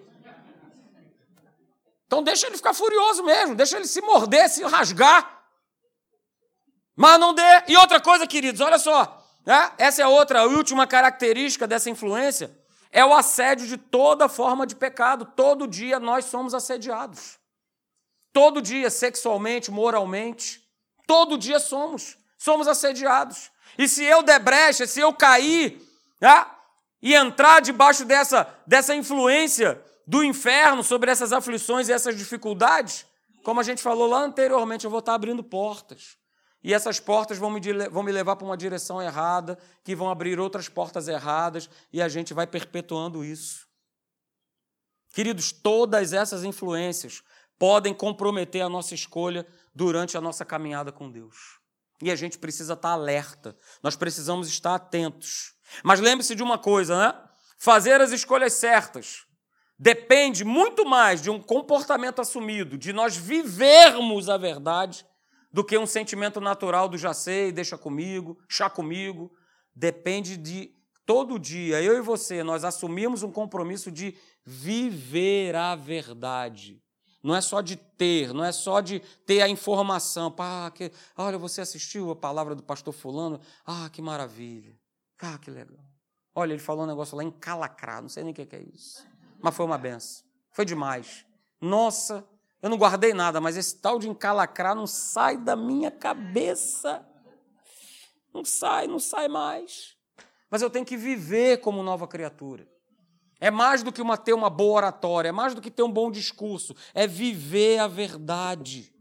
Então 2.06 2.22
deixa 2.22 2.46
ele 2.46 2.58
ficar 2.58 2.74
furioso 2.74 3.24
mesmo, 3.24 3.54
deixa 3.54 3.78
ele 3.78 3.86
se 3.86 4.02
morder, 4.02 4.50
se 4.50 4.62
rasgar. 4.64 5.42
Mas 6.94 7.18
não 7.18 7.32
dê. 7.32 7.42
E 7.68 7.76
outra 7.78 7.98
coisa, 8.02 8.26
queridos, 8.26 8.60
olha 8.60 8.78
só. 8.78 9.24
Né? 9.46 9.72
Essa 9.78 10.02
é 10.02 10.06
outra, 10.06 10.46
última 10.46 10.86
característica 10.86 11.66
dessa 11.66 11.88
influência, 11.88 12.54
é 12.90 13.02
o 13.02 13.14
assédio 13.14 13.66
de 13.66 13.78
toda 13.78 14.28
forma 14.28 14.66
de 14.66 14.76
pecado. 14.76 15.24
Todo 15.24 15.66
dia 15.66 15.98
nós 15.98 16.26
somos 16.26 16.52
assediados. 16.52 17.38
Todo 18.30 18.60
dia, 18.60 18.90
sexualmente, 18.90 19.70
moralmente, 19.70 20.62
todo 21.06 21.38
dia 21.38 21.58
somos. 21.58 22.18
Somos 22.36 22.68
assediados. 22.68 23.51
E 23.78 23.88
se 23.88 24.04
eu 24.04 24.22
der 24.22 24.38
brecha, 24.38 24.86
se 24.86 25.00
eu 25.00 25.12
cair 25.12 25.80
né, 26.20 26.46
e 27.00 27.14
entrar 27.14 27.60
debaixo 27.60 28.04
dessa, 28.04 28.48
dessa 28.66 28.94
influência 28.94 29.82
do 30.06 30.22
inferno 30.22 30.82
sobre 30.82 31.10
essas 31.10 31.32
aflições 31.32 31.88
e 31.88 31.92
essas 31.92 32.16
dificuldades, 32.16 33.06
como 33.42 33.60
a 33.60 33.62
gente 33.62 33.82
falou 33.82 34.08
lá 34.08 34.20
anteriormente, 34.20 34.84
eu 34.84 34.90
vou 34.90 35.00
estar 35.00 35.14
abrindo 35.14 35.42
portas 35.42 36.16
e 36.62 36.72
essas 36.72 37.00
portas 37.00 37.38
vão 37.38 37.50
me, 37.50 37.60
vão 37.90 38.02
me 38.02 38.12
levar 38.12 38.36
para 38.36 38.46
uma 38.46 38.56
direção 38.56 39.02
errada, 39.02 39.58
que 39.82 39.96
vão 39.96 40.08
abrir 40.08 40.38
outras 40.38 40.68
portas 40.68 41.08
erradas, 41.08 41.68
e 41.92 42.00
a 42.00 42.08
gente 42.08 42.32
vai 42.32 42.46
perpetuando 42.46 43.24
isso. 43.24 43.66
Queridos, 45.12 45.50
todas 45.50 46.12
essas 46.12 46.44
influências 46.44 47.22
podem 47.58 47.92
comprometer 47.92 48.62
a 48.62 48.68
nossa 48.68 48.94
escolha 48.94 49.46
durante 49.74 50.16
a 50.16 50.20
nossa 50.20 50.44
caminhada 50.44 50.92
com 50.92 51.10
Deus. 51.10 51.60
E 52.02 52.10
a 52.10 52.16
gente 52.16 52.36
precisa 52.36 52.72
estar 52.72 52.90
alerta, 52.90 53.56
nós 53.82 53.94
precisamos 53.94 54.48
estar 54.48 54.74
atentos. 54.74 55.54
Mas 55.84 56.00
lembre-se 56.00 56.34
de 56.34 56.42
uma 56.42 56.58
coisa, 56.58 56.98
né? 56.98 57.22
Fazer 57.56 58.00
as 58.00 58.10
escolhas 58.10 58.54
certas 58.54 59.24
depende 59.78 60.44
muito 60.44 60.84
mais 60.84 61.22
de 61.22 61.30
um 61.30 61.40
comportamento 61.40 62.20
assumido, 62.20 62.76
de 62.76 62.92
nós 62.92 63.16
vivermos 63.16 64.28
a 64.28 64.36
verdade, 64.36 65.06
do 65.52 65.64
que 65.64 65.78
um 65.78 65.86
sentimento 65.86 66.40
natural 66.40 66.88
do 66.88 66.98
já 66.98 67.14
sei, 67.14 67.52
deixa 67.52 67.78
comigo, 67.78 68.36
chá 68.48 68.68
comigo. 68.68 69.30
Depende 69.74 70.36
de 70.36 70.74
todo 71.06 71.38
dia, 71.38 71.80
eu 71.80 71.96
e 71.96 72.00
você, 72.00 72.42
nós 72.42 72.64
assumimos 72.64 73.22
um 73.22 73.30
compromisso 73.30 73.92
de 73.92 74.16
viver 74.44 75.54
a 75.54 75.76
verdade. 75.76 76.81
Não 77.22 77.36
é 77.36 77.40
só 77.40 77.60
de 77.60 77.76
ter, 77.76 78.34
não 78.34 78.44
é 78.44 78.50
só 78.50 78.80
de 78.80 78.98
ter 79.24 79.42
a 79.42 79.48
informação. 79.48 80.30
Pá, 80.30 80.70
que, 80.70 80.90
olha, 81.16 81.38
você 81.38 81.60
assistiu 81.60 82.10
a 82.10 82.16
palavra 82.16 82.54
do 82.54 82.62
pastor 82.62 82.92
Fulano? 82.92 83.40
Ah, 83.64 83.88
que 83.90 84.02
maravilha. 84.02 84.76
Ah, 85.20 85.38
que 85.38 85.50
legal. 85.50 85.78
Olha, 86.34 86.52
ele 86.52 86.60
falou 86.60 86.84
um 86.84 86.88
negócio 86.88 87.16
lá 87.16 87.22
encalacrado, 87.22 88.02
não 88.02 88.08
sei 88.08 88.24
nem 88.24 88.32
o 88.32 88.34
que 88.34 88.56
é 88.56 88.62
isso. 88.74 89.06
Mas 89.40 89.54
foi 89.54 89.64
uma 89.64 89.78
benção. 89.78 90.24
Foi 90.50 90.64
demais. 90.64 91.24
Nossa, 91.60 92.26
eu 92.60 92.68
não 92.68 92.76
guardei 92.76 93.14
nada, 93.14 93.40
mas 93.40 93.56
esse 93.56 93.76
tal 93.76 93.98
de 93.98 94.08
encalacrar 94.08 94.74
não 94.74 94.86
sai 94.86 95.36
da 95.36 95.54
minha 95.54 95.90
cabeça. 95.90 97.06
Não 98.34 98.44
sai, 98.44 98.86
não 98.86 98.98
sai 98.98 99.28
mais. 99.28 99.96
Mas 100.50 100.62
eu 100.62 100.70
tenho 100.70 100.84
que 100.84 100.96
viver 100.96 101.58
como 101.58 101.82
nova 101.82 102.08
criatura. 102.08 102.66
É 103.42 103.50
mais 103.50 103.82
do 103.82 103.90
que 103.90 104.00
uma, 104.00 104.16
ter 104.16 104.32
uma 104.32 104.48
boa 104.48 104.76
oratória, 104.76 105.30
é 105.30 105.32
mais 105.32 105.52
do 105.52 105.60
que 105.60 105.68
ter 105.68 105.82
um 105.82 105.90
bom 105.90 106.12
discurso, 106.12 106.76
é 106.94 107.08
viver 107.08 107.80
a 107.80 107.88
verdade. 107.88 108.94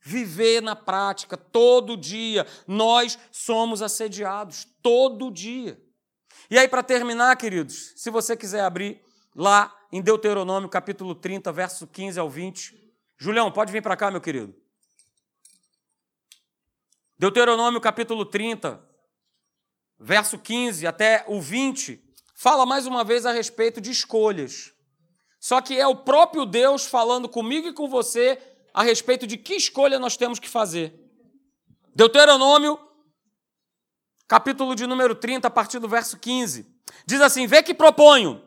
Viver 0.00 0.60
na 0.60 0.74
prática, 0.74 1.36
todo 1.36 1.96
dia. 1.96 2.44
Nós 2.66 3.16
somos 3.30 3.80
assediados, 3.80 4.66
todo 4.82 5.30
dia. 5.30 5.80
E 6.50 6.58
aí, 6.58 6.66
para 6.66 6.82
terminar, 6.82 7.36
queridos, 7.36 7.92
se 7.94 8.10
você 8.10 8.36
quiser 8.36 8.64
abrir 8.64 9.00
lá 9.36 9.72
em 9.92 10.02
Deuteronômio 10.02 10.68
capítulo 10.68 11.14
30, 11.14 11.52
verso 11.52 11.86
15 11.86 12.18
ao 12.18 12.28
20, 12.28 12.76
Julião, 13.16 13.52
pode 13.52 13.70
vir 13.70 13.84
para 13.84 13.96
cá, 13.96 14.10
meu 14.10 14.20
querido. 14.20 14.52
Deuteronômio 17.16 17.80
capítulo 17.80 18.26
30, 18.26 18.84
verso 19.96 20.40
15 20.40 20.88
até 20.88 21.24
o 21.28 21.40
20, 21.40 22.09
fala 22.40 22.64
mais 22.64 22.86
uma 22.86 23.04
vez 23.04 23.26
a 23.26 23.32
respeito 23.32 23.82
de 23.82 23.90
escolhas. 23.90 24.72
Só 25.38 25.60
que 25.60 25.78
é 25.78 25.86
o 25.86 25.94
próprio 25.94 26.46
Deus 26.46 26.86
falando 26.86 27.28
comigo 27.28 27.68
e 27.68 27.72
com 27.74 27.86
você 27.86 28.38
a 28.72 28.82
respeito 28.82 29.26
de 29.26 29.36
que 29.36 29.52
escolha 29.52 29.98
nós 29.98 30.16
temos 30.16 30.38
que 30.38 30.48
fazer. 30.48 30.98
Deuteronômio, 31.94 32.78
capítulo 34.26 34.74
de 34.74 34.86
número 34.86 35.14
30, 35.14 35.48
a 35.48 35.50
partir 35.50 35.78
do 35.80 35.88
verso 35.88 36.18
15. 36.18 36.66
Diz 37.04 37.20
assim: 37.20 37.46
Vê 37.46 37.62
que 37.62 37.74
proponho 37.74 38.40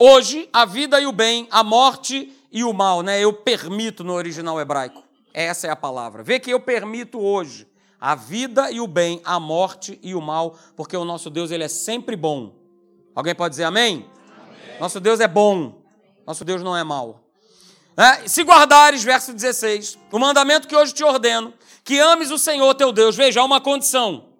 hoje 0.00 0.48
a 0.50 0.64
vida 0.64 0.98
e 0.98 1.04
o 1.04 1.12
bem, 1.12 1.46
a 1.50 1.62
morte 1.62 2.34
e 2.50 2.64
o 2.64 2.72
mal, 2.72 3.02
né? 3.02 3.20
Eu 3.20 3.30
permito 3.30 4.02
no 4.02 4.14
original 4.14 4.58
hebraico. 4.58 5.04
Essa 5.34 5.66
é 5.66 5.70
a 5.70 5.76
palavra. 5.76 6.22
Vê 6.22 6.40
que 6.40 6.50
eu 6.50 6.60
permito 6.60 7.20
hoje 7.20 7.70
a 8.00 8.14
vida 8.14 8.70
e 8.70 8.80
o 8.80 8.86
bem, 8.86 9.20
a 9.22 9.38
morte 9.38 10.00
e 10.02 10.14
o 10.14 10.20
mal, 10.22 10.58
porque 10.74 10.96
o 10.96 11.04
nosso 11.04 11.28
Deus 11.28 11.50
ele 11.50 11.64
é 11.64 11.68
sempre 11.68 12.16
bom. 12.16 12.63
Alguém 13.14 13.34
pode 13.34 13.52
dizer 13.52 13.64
amém? 13.64 14.08
amém. 14.38 14.78
Nosso 14.80 15.00
Deus 15.00 15.20
é 15.20 15.28
bom. 15.28 15.82
Nosso 16.26 16.44
Deus 16.44 16.62
não 16.62 16.76
é 16.76 16.82
mau. 16.82 17.24
É, 17.96 18.26
se 18.26 18.42
guardares, 18.42 19.04
verso 19.04 19.32
16, 19.32 19.98
o 20.10 20.18
mandamento 20.18 20.66
que 20.66 20.74
hoje 20.74 20.92
te 20.92 21.04
ordeno, 21.04 21.54
que 21.84 22.00
ames 22.00 22.30
o 22.30 22.38
Senhor 22.38 22.74
teu 22.74 22.90
Deus, 22.90 23.14
veja, 23.14 23.40
há 23.40 23.44
uma 23.44 23.60
condição, 23.60 24.30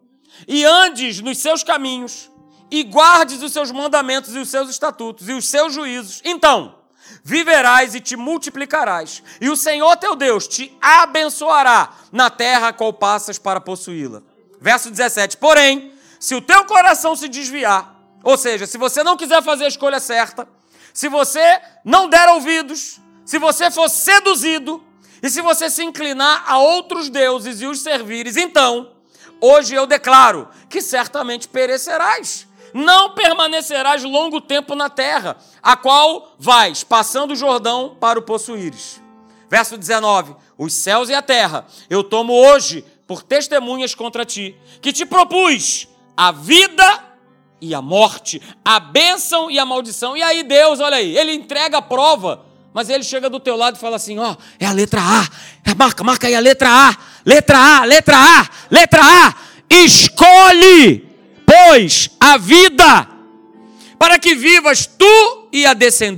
e 0.49 0.65
andes 0.65 1.21
nos 1.21 1.39
seus 1.39 1.63
caminhos, 1.63 2.31
e 2.69 2.83
guardes 2.83 3.43
os 3.43 3.53
seus 3.53 3.71
mandamentos 3.71 4.35
e 4.35 4.39
os 4.41 4.49
seus 4.49 4.69
estatutos 4.69 5.29
e 5.29 5.33
os 5.33 5.47
seus 5.49 5.73
juízos, 5.73 6.21
então 6.25 6.75
viverás 7.23 7.95
e 7.95 8.01
te 8.01 8.17
multiplicarás, 8.17 9.23
e 9.41 9.49
o 9.49 9.55
Senhor 9.55 9.97
teu 9.99 10.17
Deus 10.17 10.49
te 10.49 10.77
abençoará 10.81 11.93
na 12.11 12.31
terra 12.31 12.69
a 12.69 12.73
qual 12.73 12.93
passas 12.93 13.39
para 13.39 13.61
possuí-la. 13.61 14.23
Verso 14.61 14.91
17: 14.91 15.37
Porém, 15.37 15.93
se 16.19 16.35
o 16.35 16.41
teu 16.41 16.65
coração 16.65 17.15
se 17.15 17.29
desviar, 17.29 17.94
ou 18.25 18.39
seja, 18.39 18.67
se 18.67 18.79
você 18.79 19.05
não 19.05 19.17
quiser 19.17 19.43
fazer 19.43 19.67
a 19.67 19.69
escolha 19.69 20.01
certa, 20.01 20.49
se 20.95 21.09
você 21.09 21.61
não 21.85 22.09
der 22.09 22.29
ouvidos, 22.31 23.01
se 23.25 23.39
você 23.39 23.71
for 23.71 23.89
seduzido 23.91 24.83
e 25.23 25.29
se 25.29 25.43
você 25.43 25.69
se 25.69 25.85
inclinar 25.85 26.45
a 26.47 26.59
outros 26.59 27.11
deuses 27.11 27.61
e 27.61 27.67
os 27.67 27.81
servires, 27.81 28.37
então, 28.37 28.93
hoje 29.41 29.75
eu 29.75 29.87
declaro 29.87 30.49
que 30.71 30.81
certamente 30.81 31.47
perecerás. 31.49 32.47
Não 32.73 33.15
permanecerás 33.15 34.03
longo 34.03 34.41
tempo 34.41 34.75
na 34.75 34.89
terra, 34.91 35.37
a 35.63 35.77
qual 35.77 36.35
vais, 36.39 36.83
passando 36.83 37.33
o 37.33 37.37
Jordão, 37.37 37.97
para 38.01 38.19
o 38.19 38.23
possuíres. 38.23 39.01
Verso 39.49 39.79
19: 39.79 40.35
Os 40.59 40.75
céus 40.75 41.09
e 41.09 41.15
a 41.15 41.23
terra 41.23 41.67
eu 41.89 42.03
tomo 42.03 42.33
hoje 42.33 42.85
por 43.07 43.23
testemunhas 43.23 43.95
contra 43.95 44.25
ti, 44.25 44.57
que 44.83 44.93
te 44.93 45.07
propus 45.07 45.87
a 46.17 46.33
vida 46.33 47.14
e 47.65 47.75
a 47.75 47.83
morte, 47.83 48.41
a 48.65 48.79
bênção 48.79 49.51
e 49.51 49.59
a 49.59 49.67
maldição. 49.67 50.17
E 50.17 50.23
aí, 50.23 50.43
Deus, 50.43 50.81
olha 50.81 50.97
aí, 50.97 51.17
ele 51.17 51.33
entrega 51.33 51.79
a 51.79 51.83
prova 51.83 52.55
mas 52.75 52.91
ele 52.91 53.05
chega 53.05 53.31
do 53.31 53.39
teu 53.39 53.55
lado 53.55 53.77
e 53.77 53.81
fala 53.81 53.95
assim: 53.95 54.19
ó, 54.19 54.33
oh, 54.33 54.37
é 54.59 54.67
a 54.67 54.73
letra 54.73 55.01
A. 55.01 55.29
É, 55.65 55.73
marca, 55.77 56.03
marca 56.03 56.27
aí 56.27 56.35
a 56.35 56.41
letra 56.41 56.69
A. 56.69 56.97
Letra 57.25 57.57
A, 57.57 57.85
letra 57.85 58.17
A, 58.19 58.51
letra 58.69 59.01
A. 59.01 59.35
Escolhe, 59.71 61.09
pois, 61.47 62.11
a 62.19 62.37
vida, 62.37 63.09
para 63.97 64.19
que 64.19 64.35
vivas 64.35 64.87
tu 64.87 65.49
e 65.53 65.65
a, 65.65 65.77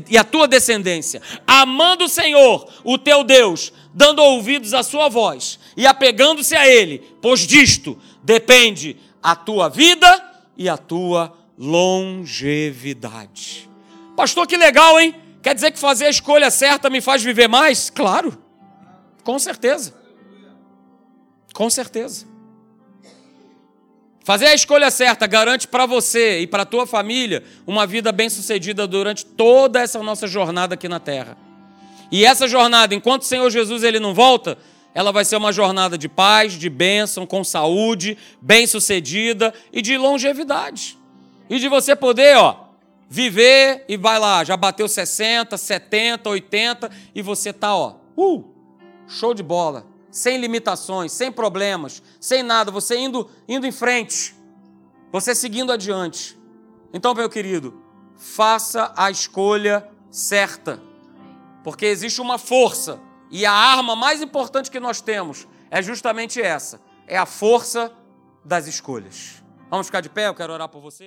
e 0.09 0.17
a 0.17 0.25
tua 0.25 0.49
descendência, 0.49 1.21
amando 1.47 2.07
o 2.07 2.09
Senhor, 2.09 2.67
o 2.83 2.97
teu 2.97 3.23
Deus, 3.23 3.71
dando 3.93 4.23
ouvidos 4.23 4.73
à 4.73 4.83
sua 4.83 5.11
voz 5.11 5.59
e 5.77 5.87
apegando-se 5.87 6.57
a 6.57 6.67
Ele, 6.67 7.03
pois 7.21 7.41
disto 7.41 8.01
depende 8.23 8.97
a 9.23 9.37
tua 9.37 9.69
vida 9.69 10.36
e 10.57 10.69
a 10.69 10.77
tua 10.77 11.37
longevidade. 11.59 13.69
Pastor, 14.17 14.47
que 14.47 14.57
legal, 14.57 15.01
hein? 15.01 15.15
Quer 15.43 15.55
dizer 15.55 15.71
que 15.71 15.79
fazer 15.79 16.07
a 16.07 16.11
escolha 16.11 16.51
certa 16.51 16.91
me 16.91 17.01
faz 17.01 17.23
viver 17.23 17.49
mais? 17.49 17.91
Claro, 17.91 18.37
com 19.23 19.39
certeza. 19.39 19.95
Com 21.53 21.71
certeza. 21.71 22.27
Fazer 24.25 24.47
a 24.47 24.55
escolha 24.55 24.91
certa 24.91 25.27
garante 25.27 25.69
para 25.69 25.87
você 25.87 26.41
e 26.41 26.49
para 26.49 26.65
a 26.65 26.67
tua 26.67 26.85
família 26.85 27.45
uma 27.65 27.87
vida 27.87 28.11
bem-sucedida 28.11 28.85
durante 28.87 29.25
toda 29.25 29.81
essa 29.81 30.03
nossa 30.03 30.27
jornada 30.27 30.75
aqui 30.75 30.89
na 30.89 30.99
terra. 30.99 31.39
E 32.11 32.25
essa 32.25 32.49
jornada, 32.49 32.95
enquanto 32.95 33.23
o 33.23 33.25
Senhor 33.25 33.49
Jesus 33.51 33.85
ele 33.85 34.01
não 34.01 34.13
volta, 34.13 34.59
ela 34.97 35.13
vai 35.13 35.27
ser 35.27 35.37
uma 35.37 35.53
jornada 35.53 35.99
de 35.99 36.09
paz, 36.09 36.55
de 36.55 36.71
bênção, 36.71 37.27
com 37.27 37.45
saúde, 37.45 38.17
bem-sucedida 38.41 39.53
e 39.71 39.83
de 39.83 39.99
longevidade. 39.99 40.97
E 41.51 41.59
de 41.59 41.69
você 41.69 41.95
poder, 41.95 42.35
ó, 42.39 42.71
viver 43.07 43.85
e 43.91 43.99
vai 43.99 44.19
lá, 44.19 44.43
já 44.43 44.57
bateu 44.57 44.89
60, 44.89 45.55
70, 45.59 46.31
80 46.31 46.91
e 47.15 47.21
você 47.21 47.53
tá, 47.53 47.77
ó, 47.77 47.97
uh, 48.17 48.43
show 49.07 49.35
de 49.35 49.43
bola, 49.43 49.87
sem 50.11 50.39
limitações, 50.39 51.13
sem 51.13 51.31
problemas, 51.31 52.03
sem 52.19 52.43
nada, 52.43 52.71
você 52.71 52.97
indo 52.97 53.31
indo 53.47 53.67
em 53.67 53.73
frente, 53.73 54.35
você 55.13 55.35
seguindo 55.35 55.73
adiante. 55.73 56.39
Então, 56.91 57.13
meu 57.13 57.29
querido, 57.29 57.83
faça 58.17 58.95
a 58.97 59.11
escolha 59.11 59.87
certa. 60.11 60.81
Porque 61.63 61.85
existe 61.85 62.19
uma 62.23 62.39
força 62.39 62.99
e 63.31 63.45
a 63.45 63.53
arma 63.53 63.97
mais 63.97 64.23
importante 64.23 64.71
que 64.71 64.81
nós 64.81 65.01
temos 65.01 65.47
é 65.71 65.83
justamente 65.83 66.41
essa, 66.41 66.81
é 67.07 67.17
a 67.17 67.27
força 67.27 67.93
das 68.45 68.67
escolhas. 68.67 69.43
Vamos 69.69 69.87
ficar 69.87 70.01
de 70.01 70.09
pé, 70.09 70.29
eu 70.29 70.35
quero 70.35 70.53
orar 70.53 70.69
por 70.69 70.81
você. 70.81 71.05